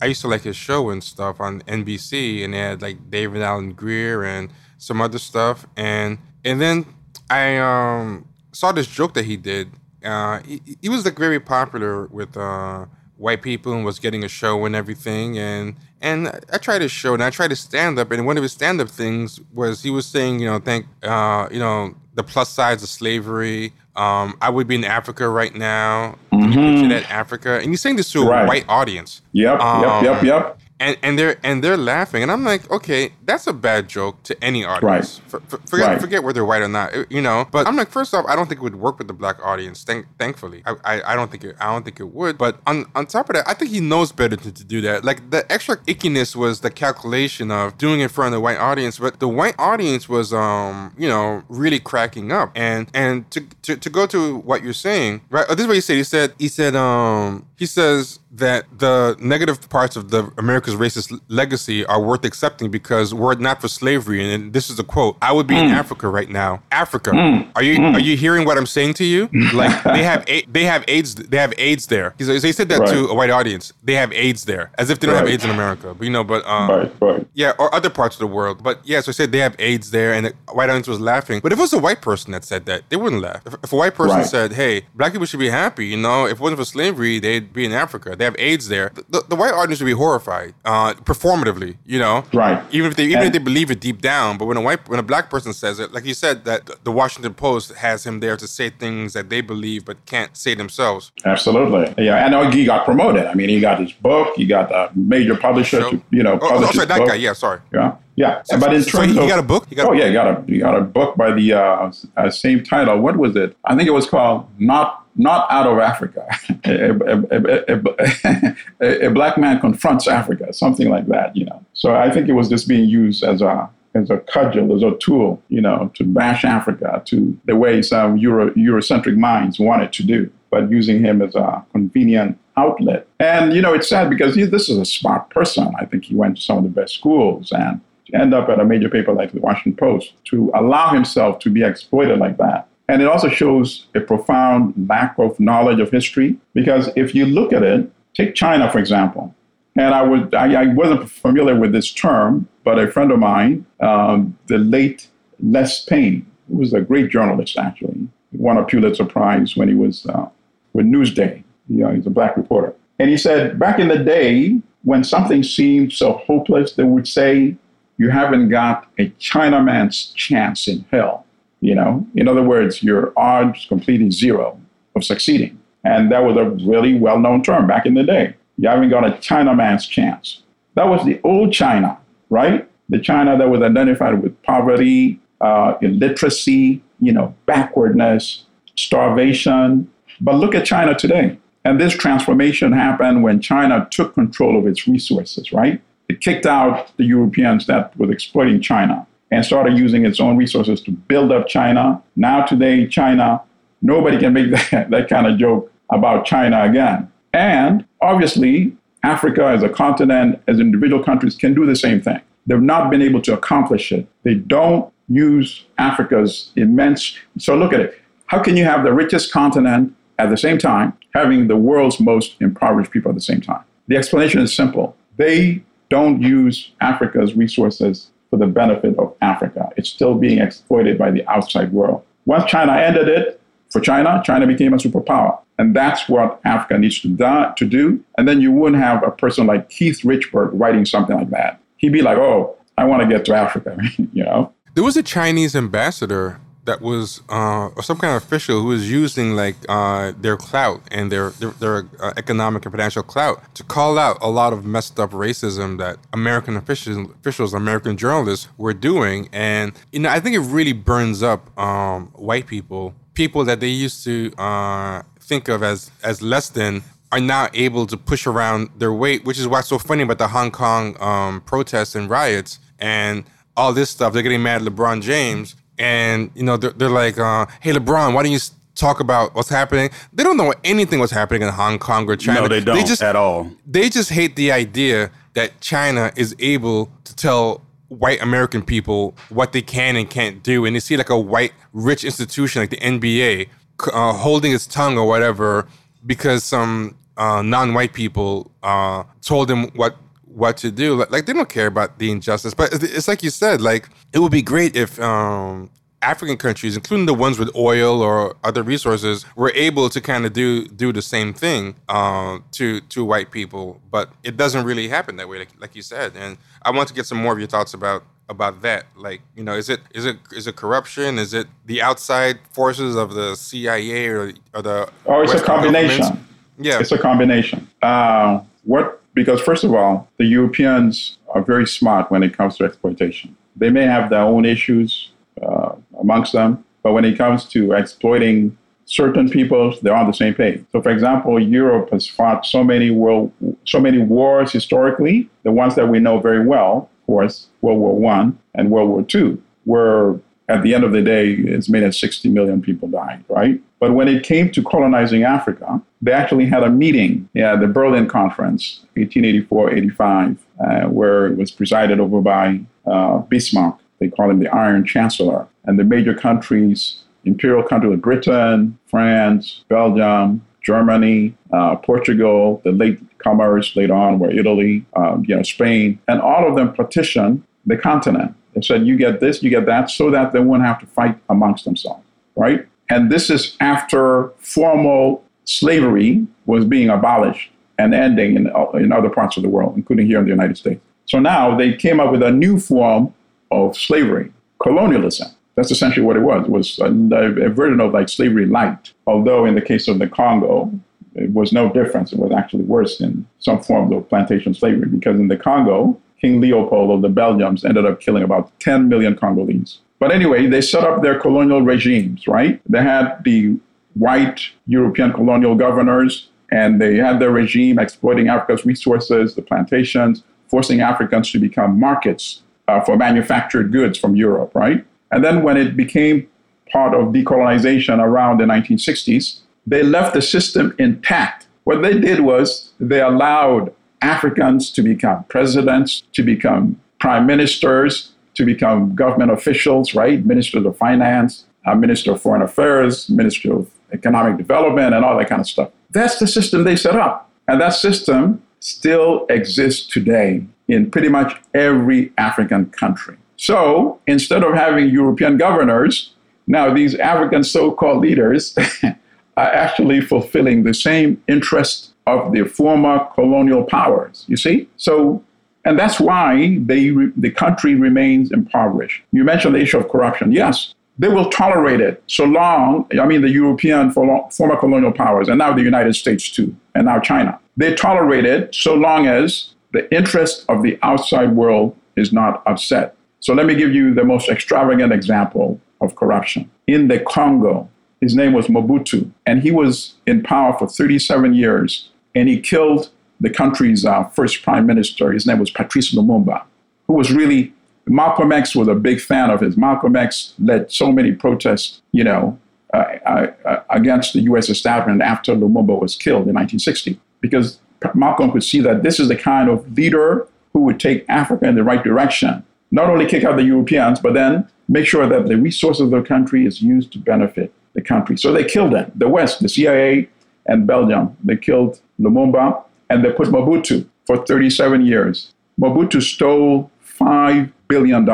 [0.00, 3.42] I used to like his show and stuff on NBC, and they had like David
[3.42, 4.48] Alan Grier and
[4.78, 5.66] some other stuff.
[5.76, 6.86] And and then
[7.28, 9.70] I um, saw this joke that he did.
[10.04, 12.86] Uh, he, he was like very popular with uh,
[13.16, 15.38] white people and was getting a show and everything.
[15.38, 18.12] And and I tried his show and I tried his stand up.
[18.12, 21.48] And one of his stand up things was he was saying, you know, thank uh,
[21.50, 23.72] you know the plus sides of slavery.
[23.96, 26.16] Um, I would be in Africa right now.
[26.30, 27.58] Can you picture that Africa?
[27.60, 28.48] And he's saying this to a Right.
[28.48, 29.22] white audience.
[29.32, 30.58] Yep, Um, yep, yep, yep.
[30.82, 34.32] And and they're and they're laughing, and I'm like, okay, that's a bad joke to
[34.44, 35.20] any audience.
[35.28, 36.00] For, for, forget Right.
[36.00, 37.46] forget whether they're white or not, it- you know.
[37.50, 39.84] But I'm like, first off, I don't think it would work with the black audience.
[39.84, 42.36] Thank, thankfully, I, I I don't think it I don't think it would.
[42.36, 45.04] But on on top of that, I think he knows better to, to do that.
[45.04, 48.58] Like the extra ickiness was the calculation of doing it in front of the white
[48.58, 52.50] audience, but the white audience was um you know really cracking up.
[52.54, 55.46] And and to to, to go to what you're saying, right?
[55.48, 55.96] Oh, this is what he said.
[55.96, 61.18] He said he said um he says that the negative parts of the America's racist
[61.28, 65.16] legacy are worth accepting because were it not for slavery, and this is a quote,
[65.22, 65.72] I would be in mm.
[65.74, 66.62] Africa right now.
[66.70, 67.50] Africa, mm.
[67.54, 67.94] are you mm.
[67.94, 69.28] are you hearing what I'm saying to you?
[69.52, 72.14] Like they have a- they have AIDS they have AIDS there.
[72.16, 73.72] He's, he said that to a white audience.
[73.82, 75.94] They have AIDS there, as if they don't have AIDS in America.
[75.94, 77.26] But you know, but um, Right, right.
[77.34, 78.62] yeah, or other parts of the world.
[78.62, 81.40] But yeah, so I said they have AIDS there, and the white audience was laughing.
[81.42, 83.42] But if it was a white person that said that, they wouldn't laugh.
[83.46, 84.26] If, if a white person Right.
[84.26, 87.52] said, "Hey, black people should be happy," you know, if it wasn't for slavery, they'd
[87.52, 88.16] be in Africa.
[88.16, 88.92] They have AIDS there.
[89.10, 92.24] The, the white audience would be horrified, uh, performatively, you know.
[92.32, 92.62] Right.
[92.70, 94.98] Even if they even if they believe it deep down, but when a white when
[95.00, 98.36] a black person says it, like you said, that the Washington Post has him there
[98.36, 101.10] to say things that they believe but can't say themselves.
[101.24, 101.92] Absolutely.
[102.04, 103.26] Yeah, and he got promoted.
[103.26, 104.34] I mean, he got his book.
[104.36, 107.08] He got a major publisher So- to, you know, Oh, oh, sorry, that book.
[107.08, 107.14] guy.
[107.14, 107.60] Yeah, sorry.
[107.72, 108.42] Yeah, yeah.
[108.44, 109.68] So- but in so terms he got a book?
[109.70, 109.98] Got a oh book?
[109.98, 112.98] yeah, he got a he got a book by the uh, uh, same title.
[113.00, 113.56] What was it?
[113.64, 116.26] I think it was called "Not Not Out of Africa."
[116.64, 121.36] a, a, a, a, black man confronts Africa, something like that.
[121.36, 121.64] You know.
[121.74, 124.96] So I think it was just being used as a as a cudgel, as a
[124.98, 130.02] tool, you know, to bash Africa to the way some Euro, Eurocentric minds wanted to
[130.02, 133.06] do, but using him as a convenient outlet.
[133.18, 135.72] And, you know, it's sad because he, this is a smart person.
[135.78, 138.60] I think he went to some of the best schools and to end up at
[138.60, 142.68] a major paper like the Washington Post to allow himself to be exploited like that.
[142.92, 147.54] And it also shows a profound lack of knowledge of history because if you look
[147.54, 149.34] at it, take China, for example.
[149.76, 153.64] And I, would, I, I wasn't familiar with this term, but a friend of mine,
[153.80, 155.08] um, the late
[155.40, 160.04] Les Payne, who was a great journalist, actually, won a Pulitzer Prize when he was
[160.04, 160.28] uh,
[160.74, 161.42] with Newsday.
[161.70, 162.74] You know, he's a black reporter.
[162.98, 167.56] And he said, back in the day, when something seemed so hopeless, they would say,
[167.96, 171.21] you haven't got a Chinaman's chance in hell.
[171.62, 174.60] You know, in other words, your odds completely zero
[174.96, 175.60] of succeeding.
[175.84, 178.34] And that was a really well known term back in the day.
[178.58, 180.42] You haven't got a Chinaman's chance.
[180.74, 181.98] That was the old China,
[182.30, 182.68] right?
[182.88, 188.44] The China that was identified with poverty, uh, illiteracy, you know, backwardness,
[188.74, 189.88] starvation.
[190.20, 191.38] But look at China today.
[191.64, 195.80] And this transformation happened when China took control of its resources, right?
[196.08, 200.80] It kicked out the Europeans that was exploiting China and started using its own resources
[200.82, 202.00] to build up China.
[202.16, 203.40] Now, today, China,
[203.80, 207.10] nobody can make that, that kind of joke about China again.
[207.32, 212.20] And obviously, Africa as a continent, as individual countries, can do the same thing.
[212.46, 214.06] They've not been able to accomplish it.
[214.22, 217.16] They don't use Africa's immense.
[217.38, 217.98] So look at it.
[218.26, 222.36] How can you have the richest continent at the same time, having the world's most
[222.40, 223.64] impoverished people at the same time?
[223.88, 224.94] The explanation is simple.
[225.16, 229.68] They don't use Africa's resources for the benefit of Africa.
[229.76, 232.02] It's still being exploited by the outside world.
[232.24, 233.38] Once China ended it,
[233.70, 235.38] for China, China became a superpower.
[235.58, 238.02] And that's what Africa needs to, do, to do.
[238.16, 241.60] And then you wouldn't have a person like Keith Richburg writing something like that.
[241.76, 243.76] He'd be like, oh, I want to get to Africa,
[244.14, 244.50] you know?
[244.74, 249.34] There was a Chinese ambassador that was, uh, some kind of official who was using
[249.34, 253.98] like uh, their clout and their their, their uh, economic and financial clout to call
[253.98, 259.28] out a lot of messed up racism that American officials, officials, American journalists were doing,
[259.32, 263.68] and you know I think it really burns up um, white people, people that they
[263.68, 266.82] used to uh, think of as as less than
[267.12, 270.28] are now able to push around their weight, which is what's so funny about the
[270.28, 274.14] Hong Kong um, protests and riots and all this stuff.
[274.14, 278.14] They're getting mad at LeBron James, and you know they're, they're like, uh, "Hey, LeBron,
[278.14, 278.38] why don't you
[278.74, 282.42] talk about what's happening?" They don't know anything what's happening in Hong Kong or China.
[282.42, 283.50] No, they don't just, at all.
[283.66, 289.52] They just hate the idea that China is able to tell white American people what
[289.52, 292.76] they can and can't do, and they see like a white rich institution like the
[292.76, 293.48] NBA
[293.92, 295.66] uh, holding its tongue or whatever
[296.06, 299.96] because some uh, non-white people uh, told them what
[300.34, 300.94] what to do.
[300.94, 302.54] Like, like they don't care about the injustice.
[302.54, 305.70] But it's, it's like you said, like it would be great if um,
[306.02, 310.32] African countries, including the ones with oil or other resources, were able to kind of
[310.32, 313.80] do do the same thing uh, to to white people.
[313.90, 316.12] But it doesn't really happen that way, like, like you said.
[316.16, 318.86] And I want to get some more of your thoughts about about that.
[318.96, 321.18] Like, you know, is it is it is it corruption?
[321.18, 326.26] Is it the outside forces of the CIA or, or the Oh, it's a combination.
[326.58, 326.80] Yeah.
[326.80, 327.68] It's a combination.
[327.80, 332.64] Uh, what Because, first of all, the Europeans are very smart when it comes to
[332.64, 333.36] exploitation.
[333.56, 335.10] They may have their own issues
[335.42, 338.56] uh, amongst them, but when it comes to exploiting
[338.86, 340.64] certain peoples, they're on the same page.
[340.72, 343.32] So, for example, Europe has fought so many world,
[343.64, 345.28] so many wars historically.
[345.44, 349.02] The ones that we know very well, of course, World War One and World War
[349.02, 350.18] Two, were
[350.52, 353.60] at the end of the day, it's made that 60 million people died, right?
[353.80, 358.06] But when it came to colonizing Africa, they actually had a meeting at the Berlin
[358.06, 363.78] Conference, 1884-85, uh, where it was presided over by uh, Bismarck.
[363.98, 365.46] They call him the Iron Chancellor.
[365.64, 373.74] And the major countries, imperial countries, Britain, France, Belgium, Germany, uh, Portugal, the late comers
[373.74, 378.34] later on were Italy, um, you know, Spain, and all of them partitioned the continent.
[378.54, 381.18] They said, you get this, you get that, so that they wouldn't have to fight
[381.28, 382.04] amongst themselves,
[382.36, 382.66] right?
[382.90, 389.08] And this is after formal slavery was being abolished and ending in, uh, in other
[389.08, 390.80] parts of the world, including here in the United States.
[391.06, 393.14] So now they came up with a new form
[393.50, 394.32] of slavery,
[394.62, 395.28] colonialism.
[395.56, 396.44] That's essentially what it was.
[396.44, 398.92] It was a, a version of like slavery light.
[399.06, 400.72] Although in the case of the Congo,
[401.14, 402.12] it was no difference.
[402.12, 406.40] It was actually worse in some forms of plantation slavery because in the Congo, King
[406.40, 409.78] Leopold of the Belgians ended up killing about 10 million Congolese.
[409.98, 412.60] But anyway, they set up their colonial regimes, right?
[412.68, 413.58] They had the
[413.94, 420.80] white European colonial governors, and they had their regime exploiting Africa's resources, the plantations, forcing
[420.80, 424.84] Africans to become markets uh, for manufactured goods from Europe, right?
[425.10, 426.28] And then when it became
[426.70, 431.46] part of decolonization around the 1960s, they left the system intact.
[431.64, 438.44] What they did was they allowed Africans to become presidents, to become prime ministers, to
[438.44, 440.24] become government officials, right?
[440.24, 445.28] Minister of Finance, uh, Minister of Foreign Affairs, Minister of Economic Development, and all that
[445.28, 445.70] kind of stuff.
[445.90, 447.30] That's the system they set up.
[447.48, 453.16] And that system still exists today in pretty much every African country.
[453.36, 456.14] So instead of having European governors,
[456.46, 458.56] now these African so called leaders
[459.36, 464.68] are actually fulfilling the same interest of the former colonial powers, you see?
[464.76, 465.22] So,
[465.64, 469.02] and that's why they, the country remains impoverished.
[469.12, 470.32] You mentioned the issue of corruption.
[470.32, 475.38] Yes, they will tolerate it so long, I mean, the European former colonial powers, and
[475.38, 477.38] now the United States too, and now China.
[477.56, 482.94] They tolerate it so long as the interest of the outside world is not upset.
[483.20, 486.50] So let me give you the most extravagant example of corruption.
[486.66, 487.68] In the Congo,
[488.00, 492.90] his name was Mobutu, and he was in power for 37 years and he killed
[493.20, 495.12] the country's uh, first prime minister.
[495.12, 496.42] His name was Patrice Lumumba,
[496.86, 497.52] who was really
[497.86, 499.56] Malcolm X was a big fan of his.
[499.56, 502.38] Malcolm X led so many protests, you know,
[502.74, 504.48] uh, uh, uh against the U.S.
[504.48, 507.58] establishment after Lumumba was killed in 1960, because
[507.94, 511.54] Malcolm could see that this is the kind of leader who would take Africa in
[511.54, 512.44] the right direction.
[512.70, 516.02] Not only kick out the Europeans, but then make sure that the resources of the
[516.02, 518.16] country is used to benefit the country.
[518.16, 518.90] So they killed him.
[518.94, 520.08] The West, the CIA,
[520.46, 521.16] and Belgium.
[521.22, 525.32] They killed Lumumba and they put Mobutu for 37 years.
[525.60, 526.70] Mobutu stole
[527.00, 528.06] $5 billion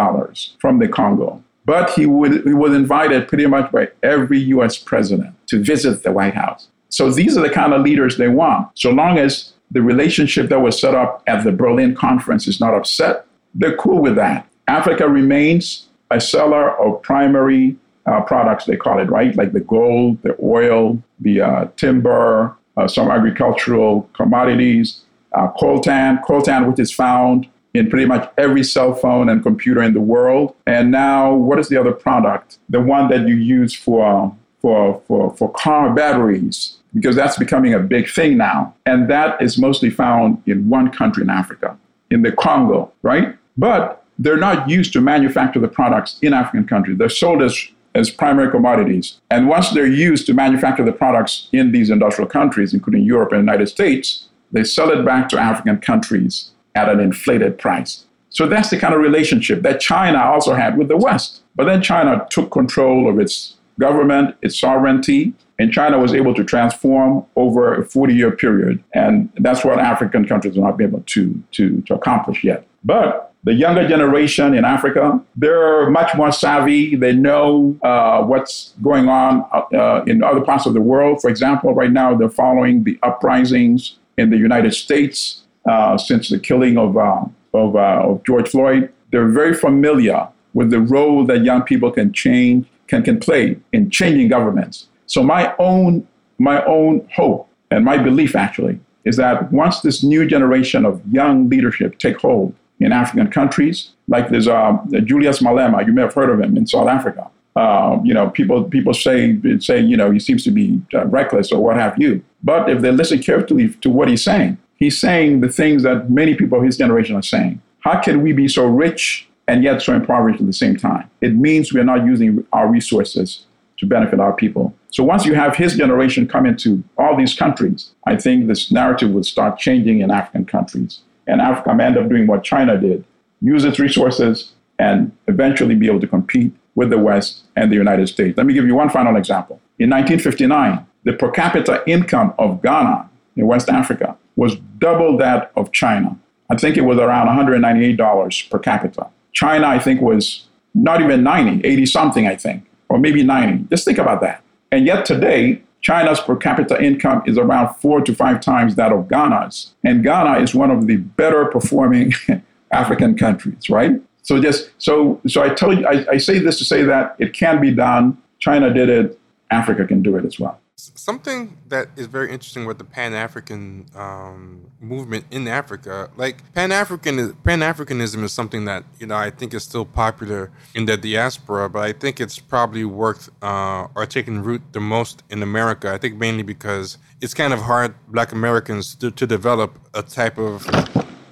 [0.59, 1.43] from the Congo.
[1.64, 6.12] But he, would, he was invited pretty much by every US president to visit the
[6.12, 6.68] White House.
[6.89, 8.68] So these are the kind of leaders they want.
[8.79, 12.72] So long as the relationship that was set up at the Berlin conference is not
[12.72, 14.47] upset, they're cool with that.
[14.66, 17.76] Africa remains a seller of primary
[18.09, 19.37] uh, products, they call it, right?
[19.37, 25.03] Like the gold, the oil, the uh, timber, uh, some agricultural commodities,
[25.33, 29.93] uh, coltan, coltan, which is found in pretty much every cell phone and computer in
[29.93, 30.55] the world.
[30.67, 32.59] And now, what is the other product?
[32.69, 37.79] The one that you use for for for for car batteries, because that's becoming a
[37.79, 38.75] big thing now.
[38.87, 41.77] And that is mostly found in one country in Africa,
[42.11, 43.37] in the Congo, right?
[43.57, 46.99] But they're not used to manufacture the products in African countries.
[46.99, 47.55] They're sold as
[47.99, 49.20] as primary commodities.
[49.30, 53.40] And once they're used to manufacture the products in these industrial countries, including Europe and
[53.40, 58.05] the United States, they sell it back to African countries at an inflated price.
[58.30, 61.42] So that's the kind of relationship that China also had with the West.
[61.57, 66.44] But then China took control of its government, its sovereignty, and China was able to
[66.44, 68.82] transform over a 40 year period.
[68.94, 72.68] And that's what African countries have not been able to, to, to accomplish yet.
[72.85, 76.97] But the younger generation in Africa, they're much more savvy.
[76.97, 81.20] They know uh, what's going on uh, in other parts of the world.
[81.20, 86.39] For example, right now they're following the uprisings in the United States uh, since the
[86.39, 87.24] killing of, uh,
[87.55, 88.93] of, uh, of, George Floyd.
[89.12, 93.91] They're very familiar with the role that young people can change, can, can play in
[93.91, 94.89] changing governments.
[95.07, 96.07] So my own,
[96.39, 101.49] my own hope and my belief actually is that once this new generation of young
[101.49, 106.31] leadership take hold in African countries, like there's uh, Julius Malema, you may have heard
[106.31, 107.29] of him in South Africa.
[107.57, 111.51] Uh, you know, people people say say you know he seems to be uh, reckless
[111.51, 112.22] or what have you.
[112.43, 116.35] But if they listen carefully to what he's saying, he's saying the things that many
[116.35, 117.61] people of his generation are saying.
[117.81, 121.11] How can we be so rich and yet so impoverished at the same time?
[121.20, 123.47] It means we are not using our resources
[123.79, 124.74] to benefit our people.
[124.91, 129.11] So once you have his generation come into all these countries, I think this narrative
[129.11, 131.01] will start changing in African countries.
[131.29, 133.05] And Africa may end up doing what China did
[133.41, 138.09] use its resources and eventually be able to compete with the West and the United
[138.09, 138.37] States.
[138.37, 139.61] Let me give you one final example.
[139.79, 145.72] In 1959, the per capita income of Ghana in West Africa was double that of
[145.72, 146.18] China.
[146.51, 149.09] I think it was around $198 per capita.
[149.33, 153.64] China, I think, was not even 90, 80 something, I think, or maybe 90.
[153.68, 154.43] Just think about that.
[154.70, 159.09] And yet today, China's per capita income is around four to five times that of
[159.09, 159.74] Ghana's.
[159.85, 162.12] And Ghana is one of the better performing
[162.72, 163.93] African countries, right?
[164.22, 167.33] So just so so I tell you, I, I say this to say that it
[167.33, 168.18] can be done.
[168.39, 169.18] China did it.
[169.51, 170.61] Africa can do it as well.
[170.81, 176.70] Something that is very interesting with the Pan African um, movement in Africa, like Pan
[176.70, 180.97] African Pan Africanism is something that you know I think is still popular in the
[180.97, 185.93] diaspora, but I think it's probably worked uh, or taken root the most in America.
[185.93, 190.39] I think mainly because it's kind of hard Black Americans to, to develop a type
[190.39, 190.64] of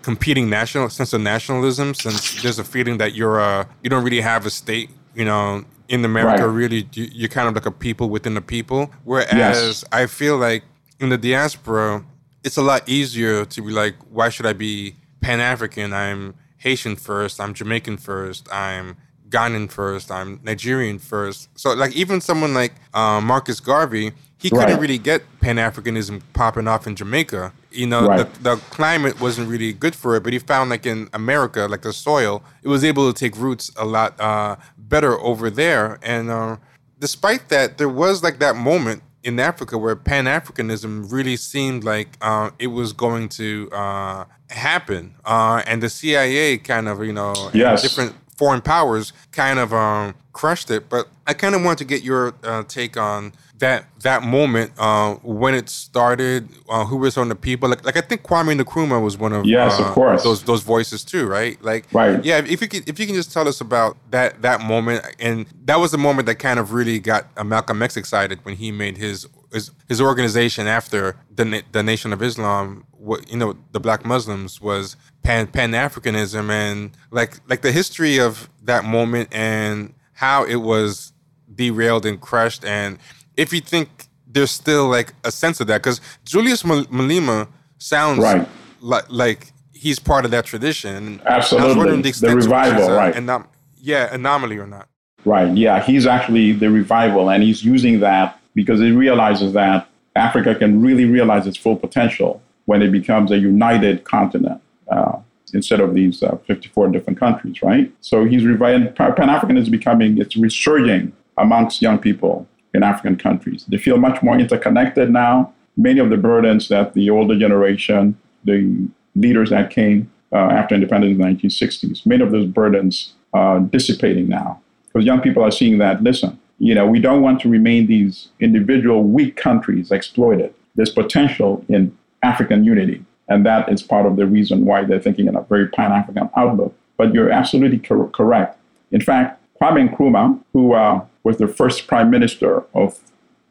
[0.03, 4.23] competing national sense of nationalism, since there's a feeling that you're uh, you don't really
[4.23, 6.55] have a state, you know, in America, right.
[6.55, 8.91] really, you, are kind of like a people within a people.
[9.05, 9.85] Whereas yes.
[9.93, 10.65] I feel like
[11.01, 12.05] in the diaspora,
[12.45, 15.93] it's a lot easier to be like, why should I be Pan African?
[15.93, 17.41] I'm Haitian first.
[17.41, 18.49] I'm Jamaican first.
[18.53, 18.97] I'm
[19.29, 20.11] Ghanaian first.
[20.11, 21.49] I'm Nigerian first.
[21.59, 24.81] So like even someone like uh, Marcus Garvey, he couldn't right.
[24.81, 27.53] really get Pan Africanism popping off in Jamaica.
[27.71, 28.33] You know, right.
[28.35, 31.83] the, the, climate wasn't really good for it, but he found like in America, like
[31.83, 34.57] the soil, it was able to take roots a lot uh,
[34.89, 35.99] better over there.
[36.03, 36.57] And uh,
[36.99, 42.17] despite that, there was like that moment in Africa where Pan Africanism really seemed like
[42.21, 47.51] uh, it was going to uh, happen, uh, and the CIA kind of, you know,
[47.53, 47.83] yes.
[47.83, 50.89] different foreign powers kind of um, crushed it.
[50.89, 55.15] But I kind of want to get your uh, take on that that moment uh,
[55.23, 57.69] when it started, uh, who was on the people.
[57.69, 60.63] Like, like I think Kwame Nkrumah was one of yes, uh, of course, those those
[60.63, 61.61] voices too, right?
[61.63, 62.39] Like, right, yeah.
[62.39, 65.81] If you could, if you can just tell us about that that moment, and that
[65.81, 69.27] was the moment that kind of really got Malcolm X excited when he made his
[69.53, 72.85] his, his organization after the the Nation of Islam.
[72.93, 78.19] What you know, the Black Muslims was Pan Pan Africanism, and like like the history
[78.19, 81.13] of that moment and how it was
[81.55, 82.99] derailed and crushed and
[83.37, 83.89] if you think
[84.27, 88.47] there's still like a sense of that, because Julius Malema sounds right.
[88.81, 91.21] like like he's part of that tradition.
[91.27, 93.15] Absolutely, the, the revival, right?
[93.15, 94.89] Anom- yeah, anomaly or not?
[95.25, 95.55] Right.
[95.57, 100.81] Yeah, he's actually the revival, and he's using that because he realizes that Africa can
[100.81, 104.61] really realize its full potential when it becomes a united continent.
[104.91, 105.19] Uh,
[105.53, 107.91] instead of these uh, 54 different countries, right?
[108.01, 113.65] So he's reviving, Pan African is becoming, it's resurging amongst young people in African countries.
[113.69, 115.53] They feel much more interconnected now.
[115.77, 121.13] Many of the burdens that the older generation, the leaders that came uh, after independence
[121.13, 124.61] in the 1960s, many of those burdens are dissipating now.
[124.87, 128.29] Because young people are seeing that, listen, you know, we don't want to remain these
[128.41, 130.55] individual weak countries exploited.
[130.75, 133.05] There's potential in African unity.
[133.29, 136.31] And that is part of the reason why they're thinking in a very Pan African
[136.37, 136.75] outlook.
[136.97, 138.59] But you're absolutely cor- correct.
[138.91, 143.01] In fact, Kwame Nkrumah, who uh, was the first prime minister of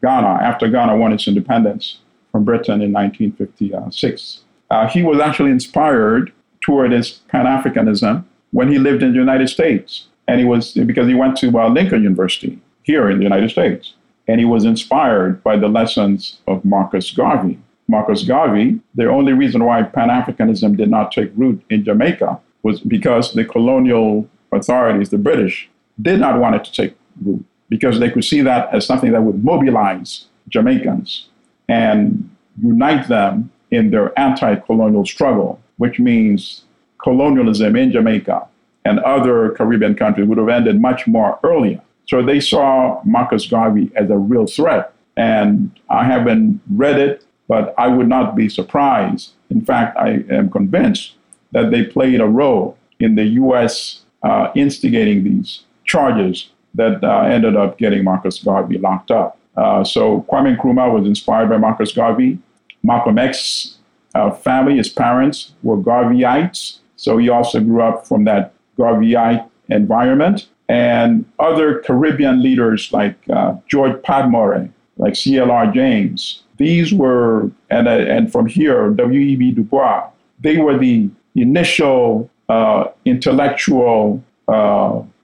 [0.02, 2.00] Ghana after Ghana won its independence
[2.32, 4.44] from Britain in 1956.
[4.72, 9.50] Uh, he was actually inspired toward his Pan Africanism when he lived in the United
[9.50, 10.08] States.
[10.26, 13.94] And he was because he went to uh, Lincoln University here in the United States.
[14.30, 17.60] And he was inspired by the lessons of Marcus Garvey.
[17.90, 22.80] Marcus Garvey, the only reason why Pan Africanism did not take root in Jamaica was
[22.80, 25.70] because the colonial authorities, the British,
[26.02, 29.24] did not want it to take root because they could see that as something that
[29.24, 31.28] would mobilize Jamaicans
[31.68, 32.30] and
[32.61, 36.63] unite them in their anti colonial struggle, which means
[37.03, 38.47] colonialism in Jamaica
[38.86, 41.82] and other Caribbean countries would have ended much more earlier.
[42.07, 44.93] So they saw Marcus Garvey as a real threat.
[45.18, 49.32] And I haven't read it, but I would not be surprised.
[49.49, 51.13] In fact, I am convinced
[51.51, 54.01] that they played a role in the U.S.
[54.22, 59.38] Uh, instigating these charges that uh, ended up getting Marcus Garvey locked up.
[59.58, 62.40] Uh, so Kwame Nkrumah was inspired by Marcus Garvey.
[62.84, 63.78] Malcolm X
[64.14, 66.80] uh, family, his parents were Garveyites.
[66.98, 70.48] So he also grew up from that Garveyite environment.
[70.68, 75.72] And other Caribbean leaders like uh, George Padmore, like C.L.R.
[75.72, 79.52] James, these were, and, uh, and from here, W.E.B.
[79.52, 80.08] Du Bois,
[80.40, 84.24] they were the initial uh, intellectual,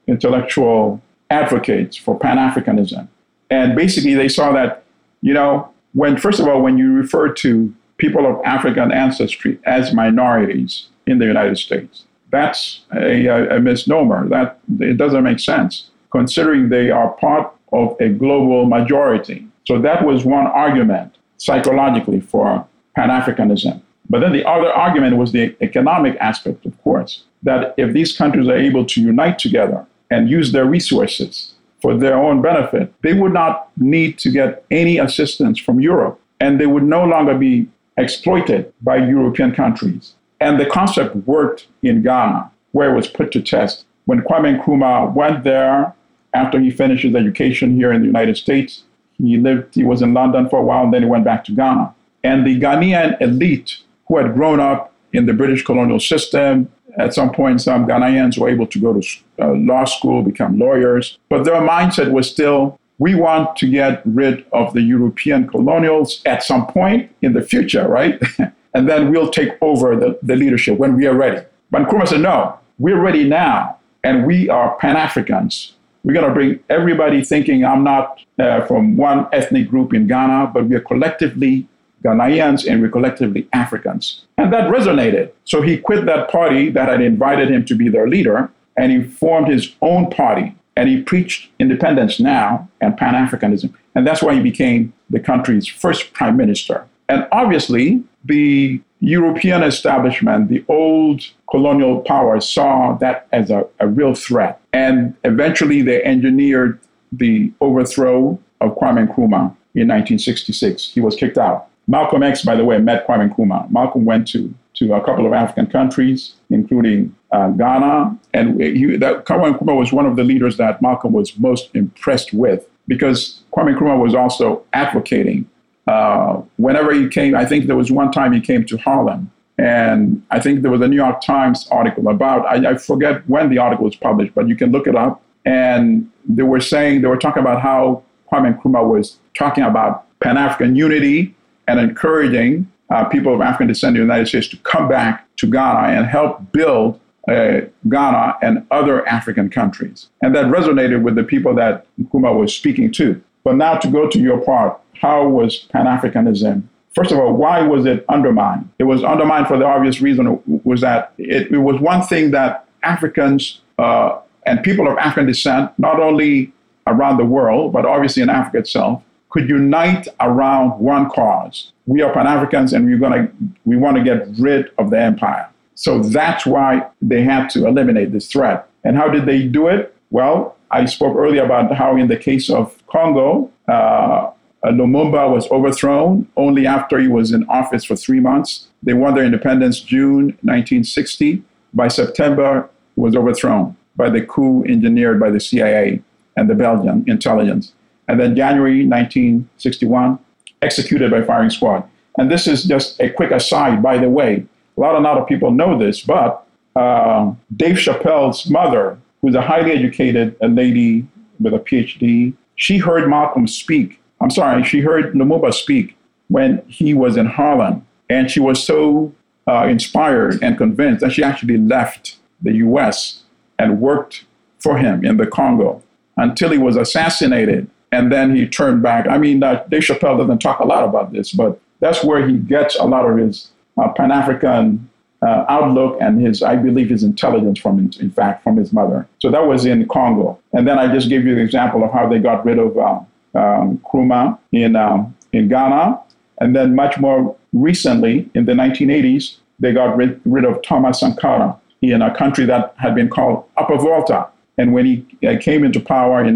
[0.07, 3.07] intellectual advocates for Pan Africanism.
[3.49, 4.83] And basically, they saw that,
[5.21, 9.93] you know, when, first of all, when you refer to people of African ancestry as
[9.93, 14.27] minorities in the United States, that's a, a, misnomer.
[14.29, 19.47] That it doesn't make sense, considering they are part of a global majority.
[19.67, 22.65] So that was one argument psychologically for
[22.95, 23.81] Pan Africanism.
[24.09, 28.47] But then the other argument was the economic aspect, of course, that if these countries
[28.47, 33.33] are able to unite together and use their resources for their own benefit, they would
[33.33, 38.71] not need to get any assistance from Europe and they would no longer be exploited
[38.81, 40.13] by European countries.
[40.39, 43.85] And the concept worked in Ghana, where it was put to test.
[44.05, 45.93] When Kwame Nkrumah went there
[46.33, 48.83] after he finished his education here in the United States,
[49.17, 51.51] he lived, he was in London for a while, and then he went back to
[51.51, 51.93] Ghana.
[52.23, 57.31] And the Ghanaian elite who had grown up in the British colonial system, at some
[57.31, 59.07] point, some Ghanaians were able to go to
[59.39, 64.45] uh, law school, become lawyers, but their mindset was still we want to get rid
[64.53, 68.21] of the European colonials at some point in the future, right?
[68.75, 71.43] and then we'll take over the, the leadership when we are ready.
[71.71, 75.73] But Nkrumah said, no, we're ready now, and we are Pan Africans.
[76.03, 80.51] We're going to bring everybody thinking I'm not uh, from one ethnic group in Ghana,
[80.53, 81.67] but we are collectively
[82.03, 84.25] Ghanaians and we're collectively Africans.
[84.37, 85.31] And that resonated.
[85.45, 89.03] So he quit that party that had invited him to be their leader, and he
[89.03, 90.55] formed his own party.
[90.75, 93.73] And he preached independence now and Pan Africanism.
[93.93, 96.87] And that's why he became the country's first prime minister.
[97.09, 104.15] And obviously, the European establishment, the old colonial powers, saw that as a, a real
[104.15, 104.61] threat.
[104.71, 106.79] And eventually, they engineered
[107.11, 110.91] the overthrow of Kwame Nkrumah in 1966.
[110.93, 111.67] He was kicked out.
[111.91, 113.69] Malcolm X, by the way, met Kwame Nkrumah.
[113.69, 118.17] Malcolm went to, to a couple of African countries, including uh, Ghana.
[118.33, 122.31] And he, that, Kwame Nkrumah was one of the leaders that Malcolm was most impressed
[122.33, 125.49] with because Kwame Nkrumah was also advocating
[125.87, 130.23] uh, whenever he came, I think there was one time he came to Harlem, and
[130.31, 133.57] I think there was a New York Times article about, I, I forget when the
[133.57, 135.21] article was published, but you can look it up.
[135.43, 140.37] And they were saying, they were talking about how Kwame Nkrumah was talking about Pan
[140.37, 141.35] African unity
[141.67, 145.47] and encouraging uh, people of African descent in the United States to come back to
[145.47, 150.09] Ghana and help build uh, Ghana and other African countries.
[150.21, 153.21] And that resonated with the people that Nkrumah was speaking to.
[153.43, 156.63] But now to go to your part, how was Pan Africanism?
[156.93, 158.69] First of all, why was it undermined?
[158.77, 162.67] It was undermined for the obvious reason was that it, it was one thing that
[162.83, 166.51] Africans uh, and people of African descent, not only
[166.87, 171.71] around the world, but obviously in Africa itself, could unite around one cause.
[171.87, 173.31] We are Pan Africans and we're gonna,
[173.65, 175.49] we want to get rid of the empire.
[175.75, 178.67] So that's why they had to eliminate this threat.
[178.83, 179.95] And how did they do it?
[180.11, 184.31] Well, I spoke earlier about how, in the case of Congo, uh,
[184.63, 188.67] Lumumba was overthrown only after he was in office for three months.
[188.83, 191.43] They won their independence June 1960.
[191.73, 196.01] By September, was overthrown by the coup engineered by the CIA
[196.35, 197.73] and the Belgian intelligence.
[198.11, 200.19] And then January 1961,
[200.61, 201.87] executed by firing squad.
[202.17, 204.45] And this is just a quick aside, by the way.
[204.77, 206.45] A lot, of people know this, but
[206.75, 211.07] uh, Dave Chappelle's mother, who's a highly educated a lady
[211.39, 215.97] with a PhD, she heard Malcolm speak I'm sorry, she heard Lumumba speak
[216.27, 219.13] when he was in Harlem, and she was so
[219.47, 223.23] uh, inspired and convinced that she actually left the US
[223.57, 224.25] and worked
[224.59, 225.81] for him in the Congo
[226.15, 227.67] until he was assassinated.
[227.91, 229.07] And then he turned back.
[229.07, 232.37] I mean, uh, Dave Chappelle doesn't talk a lot about this, but that's where he
[232.37, 234.89] gets a lot of his uh, Pan African
[235.21, 239.07] uh, outlook and his, I believe, his intelligence from, in fact, from his mother.
[239.19, 240.39] So that was in Congo.
[240.53, 243.07] And then I just gave you the example of how they got rid of um,
[243.33, 245.99] um, in, um, in Ghana.
[246.39, 251.59] And then much more recently, in the 1980s, they got rid, rid of Thomas Sankara
[251.81, 254.27] in a country that had been called Upper Volta.
[254.57, 256.35] And when he uh, came into power in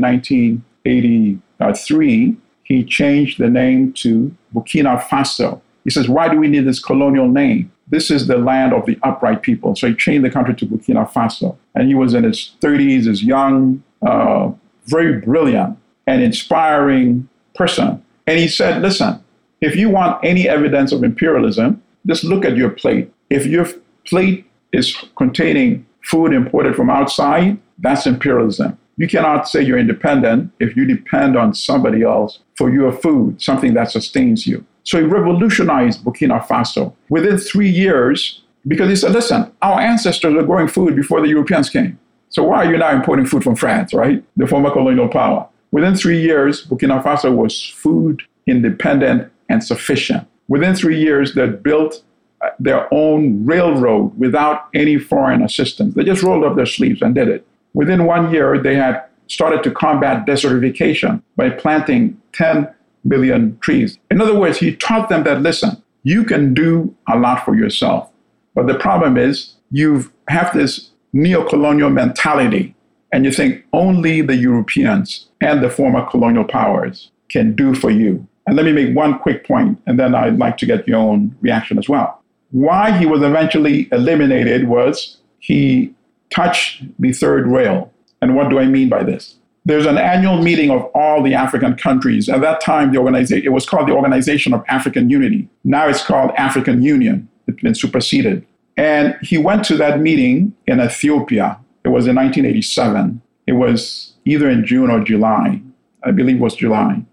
[1.57, 5.61] 1983, he changed the name to Burkina Faso.
[5.83, 7.71] He says, Why do we need this colonial name?
[7.87, 9.75] This is the land of the upright people.
[9.75, 11.55] So he changed the country to Burkina Faso.
[11.75, 14.51] And he was in his 30s, his young, uh,
[14.85, 15.77] very brilliant
[16.07, 18.03] and inspiring person.
[18.27, 19.23] And he said, listen,
[19.61, 23.11] if you want any evidence of imperialism, just look at your plate.
[23.29, 23.67] If your
[24.05, 28.77] plate is containing food imported from outside, that's imperialism.
[28.97, 33.73] You cannot say you're independent if you depend on somebody else for your food, something
[33.73, 34.65] that sustains you.
[34.83, 36.93] So he revolutionized Burkina Faso.
[37.09, 41.69] Within three years, because he said, listen, our ancestors were growing food before the Europeans
[41.69, 41.99] came.
[42.29, 44.23] So why are you now importing food from France, right?
[44.37, 45.47] The former colonial power.
[45.71, 50.27] Within three years, Burkina Faso was food independent and sufficient.
[50.47, 52.03] Within three years, they built
[52.41, 55.95] uh, their own railroad without any foreign assistance.
[55.95, 57.47] They just rolled up their sleeves and did it.
[57.76, 62.67] Within one year, they had started to combat desertification by planting 10
[63.03, 63.99] million trees.
[64.09, 68.09] In other words, he taught them that listen, you can do a lot for yourself.
[68.53, 72.73] But the problem is you have this neo-colonial mentality
[73.11, 78.26] and you think only the Europeans and the former colonial powers can do for you.
[78.47, 81.36] And let me make one quick point, and then I'd like to get your own
[81.41, 82.21] reaction as well.
[82.51, 85.94] Why he was eventually eliminated was he
[86.30, 87.91] touched the third rail.
[88.21, 89.36] And what do I mean by this?
[89.65, 92.30] There's an annual meeting of all the African countries.
[92.30, 95.49] At that time, the organization it was called the Organization of African Unity.
[95.63, 97.28] Now it's called African Union.
[97.47, 98.45] It's been superseded.
[98.78, 101.59] And he went to that meeting in Ethiopia.
[101.84, 103.21] It was in 1987.
[103.47, 105.61] It was either in June or July.
[106.03, 107.03] I believe it was July.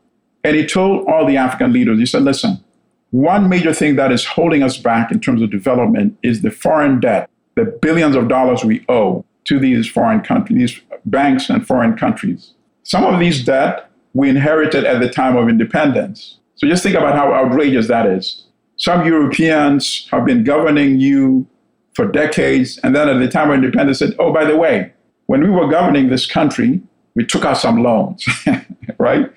[0.45, 2.63] And he told all the African leaders, he said, listen,
[3.11, 6.99] one major thing that is holding us back in terms of development is the foreign
[6.99, 11.97] debt, the billions of dollars we owe to these foreign countries, these banks and foreign
[11.97, 12.55] countries.
[12.83, 16.39] Some of these debt we inherited at the time of independence.
[16.57, 18.47] So just think about how outrageous that is.
[18.77, 21.47] Some Europeans have been governing you
[21.95, 24.93] for decades, and then at the time of independence said, oh, by the way,
[25.27, 26.81] when we were governing this country,
[27.15, 28.27] we took out some loans,
[28.99, 29.31] right?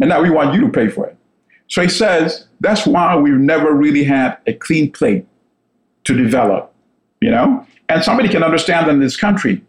[0.00, 1.16] And now we want you to pay for it.
[1.68, 5.26] So he says that's why we've never really had a clean plate
[6.04, 6.71] to develop,
[7.22, 7.66] you know?
[7.88, 9.62] And somebody can understand in this country,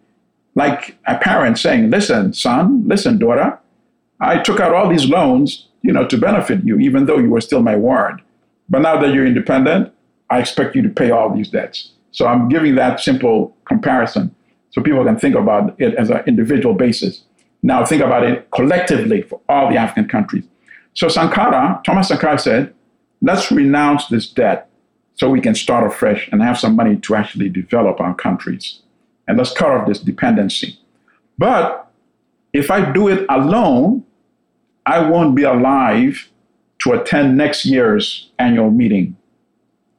[0.56, 3.58] like a parent saying, listen, son, listen, daughter,
[4.20, 7.42] I took out all these loans, you know, to benefit you, even though you were
[7.42, 8.22] still my ward.
[8.70, 9.94] But now that you're independent,
[10.30, 11.92] I expect you to pay all these debts.
[12.12, 14.34] So I'm giving that simple comparison
[14.72, 17.24] so people can think about it as an individual basis.
[17.62, 20.46] Now think about it collectively for all the African countries.
[20.94, 22.74] So Sankara, Thomas Sankara said,
[23.22, 24.70] let's renounce this debt
[25.16, 28.80] so we can start afresh and have some money to actually develop our countries.
[29.28, 30.78] And let's cut off this dependency.
[31.38, 31.92] But
[32.52, 34.06] if I do it alone,
[34.86, 36.30] I won't be alive
[36.80, 39.16] to attend next year's annual meeting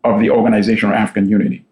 [0.02, 1.64] of the Organization of African Unity.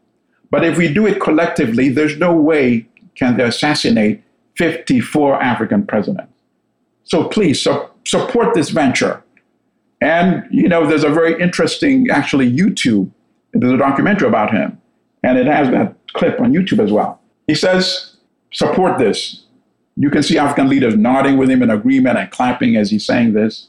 [0.51, 4.23] But if we do it collectively, there's no way can they assassinate
[4.57, 6.33] 54 African presidents.
[7.05, 9.23] So please su- support this venture.
[10.01, 13.11] And, you know, there's a very interesting, actually, YouTube.
[13.53, 14.81] There's a documentary about him,
[15.23, 17.21] and it has that clip on YouTube as well.
[17.47, 18.17] He says,
[18.53, 19.45] support this.
[19.97, 23.35] You can see African leaders nodding with him in agreement and clapping as he's saying
[23.35, 23.69] this.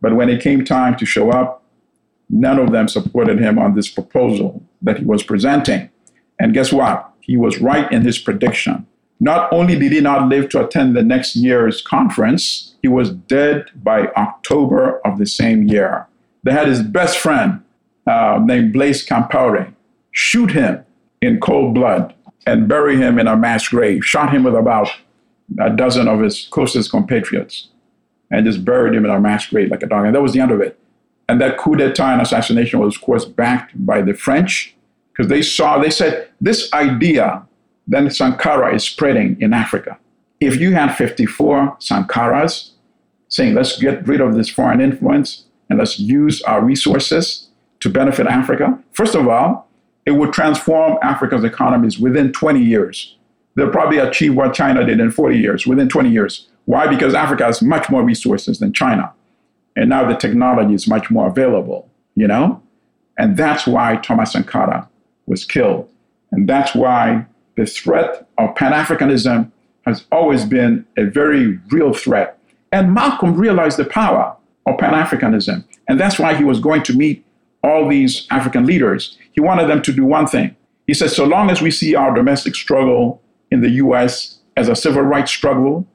[0.00, 1.64] But when it came time to show up,
[2.30, 5.90] none of them supported him on this proposal that he was presenting.
[6.38, 7.10] And guess what?
[7.20, 8.86] He was right in his prediction.
[9.18, 13.70] Not only did he not live to attend the next year's conference, he was dead
[13.74, 16.06] by October of the same year.
[16.44, 17.62] They had his best friend
[18.06, 19.72] uh, named Blaise Compaoré
[20.12, 20.84] shoot him
[21.20, 22.14] in cold blood
[22.46, 24.88] and bury him in a mass grave, shot him with about
[25.60, 27.68] a dozen of his closest compatriots,
[28.30, 30.06] and just buried him in a mass grave like a dog.
[30.06, 30.78] And that was the end of it.
[31.28, 34.74] And that coup d'etat and assassination was, of course, backed by the French
[35.12, 37.46] because they saw, they said, this idea
[37.86, 39.98] then Sankara is spreading in Africa.
[40.40, 42.70] If you had 54 Sankaras
[43.28, 47.45] saying, let's get rid of this foreign influence and let's use our resources
[47.80, 49.68] to benefit Africa, first of all,
[50.06, 53.16] it would transform Africa's economies within 20 years.
[53.56, 56.48] They'll probably achieve what China did in 40 years, within 20 years.
[56.66, 56.86] Why?
[56.86, 59.12] Because Africa has much more resources than China.
[59.76, 62.62] And now the technology is much more available, you know?
[63.18, 64.88] And that's why Thomas Sankara
[65.26, 65.88] was killed.
[66.32, 69.50] And that's why the threat of Pan Africanism
[69.86, 72.38] has always been a very real threat.
[72.72, 75.64] And Malcolm realized the power of Pan Africanism.
[75.88, 77.24] And that's why he was going to meet
[77.66, 79.18] all these African leaders.
[79.32, 80.56] He wanted them to do one thing.
[80.86, 84.76] He said, so long as we see our domestic struggle in the US as a
[84.76, 85.86] civil rights struggle,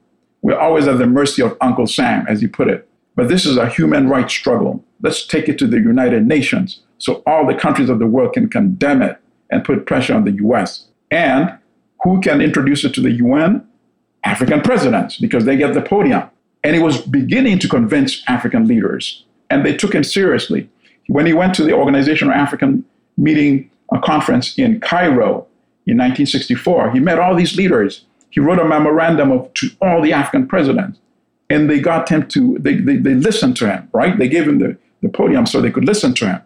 [0.42, 2.88] we're always at the mercy of Uncle Sam, as he put it.
[3.16, 4.84] But this is a human rights struggle.
[5.00, 8.48] Let's take it to the United Nations so all the countries of the world can
[8.48, 9.18] condemn it
[9.50, 10.86] and put pressure on the US.
[11.10, 11.52] And
[12.04, 13.66] who can introduce it to the UN?
[14.24, 16.30] African presidents, because they get the podium.
[16.62, 20.70] And he was beginning to convince African leaders, and they took him seriously.
[21.08, 22.84] When he went to the Organization of African
[23.16, 25.46] meeting a conference in Cairo
[25.86, 26.92] in 1964.
[26.92, 28.04] He met all these leaders.
[28.30, 30.98] He wrote a memorandum of, to all the African presidents,
[31.50, 34.18] and they got him to, they, they, they listened to him, right?
[34.18, 36.42] They gave him the, the podium so they could listen to him.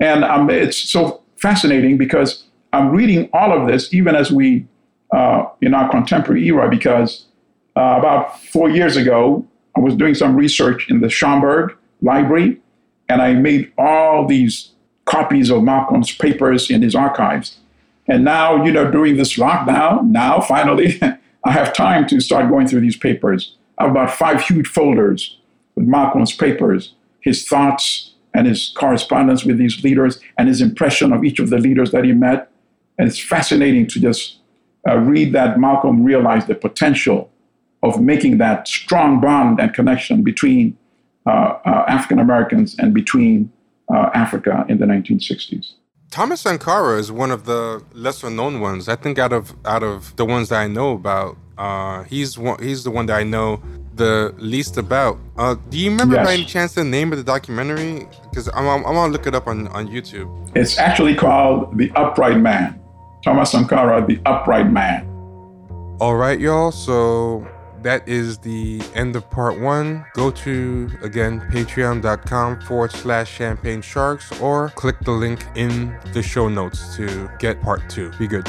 [0.00, 4.66] And um, it's so fascinating because I'm reading all of this even as we,
[5.12, 7.26] uh, in our contemporary era, because
[7.76, 9.46] uh, about four years ago,
[9.76, 12.59] I was doing some research in the Schomburg Library,
[13.10, 14.70] and I made all these
[15.04, 17.56] copies of Malcolm's papers in his archives.
[18.06, 21.00] And now, you know, during this lockdown, now finally,
[21.44, 23.56] I have time to start going through these papers.
[23.78, 25.38] I have about five huge folders
[25.74, 31.24] with Malcolm's papers, his thoughts, and his correspondence with these leaders, and his impression of
[31.24, 32.48] each of the leaders that he met.
[32.96, 34.36] And it's fascinating to just
[34.88, 37.30] uh, read that Malcolm realized the potential
[37.82, 40.76] of making that strong bond and connection between
[41.26, 43.52] African Americans and between
[43.92, 45.74] uh, Africa in the 1960s.
[46.10, 48.88] Thomas Sankara is one of the lesser known ones.
[48.88, 52.60] I think out of out of the ones that I know about, uh, he's one,
[52.60, 53.62] he's the one that I know
[53.94, 55.18] the least about.
[55.36, 56.26] Uh, do you remember yes.
[56.26, 58.08] by any chance the name of the documentary?
[58.28, 60.50] Because I'm, I'm, I'm gonna look it up on, on YouTube.
[60.56, 62.80] It's actually called The Upright Man.
[63.22, 65.06] Thomas Sankara, The Upright Man.
[66.00, 66.72] All right, y'all.
[66.72, 67.46] So
[67.82, 70.04] that is the end of part one.
[70.14, 76.48] Go to, again, patreon.com forward slash champagne sharks or click the link in the show
[76.48, 78.10] notes to get part two.
[78.18, 78.46] Be good.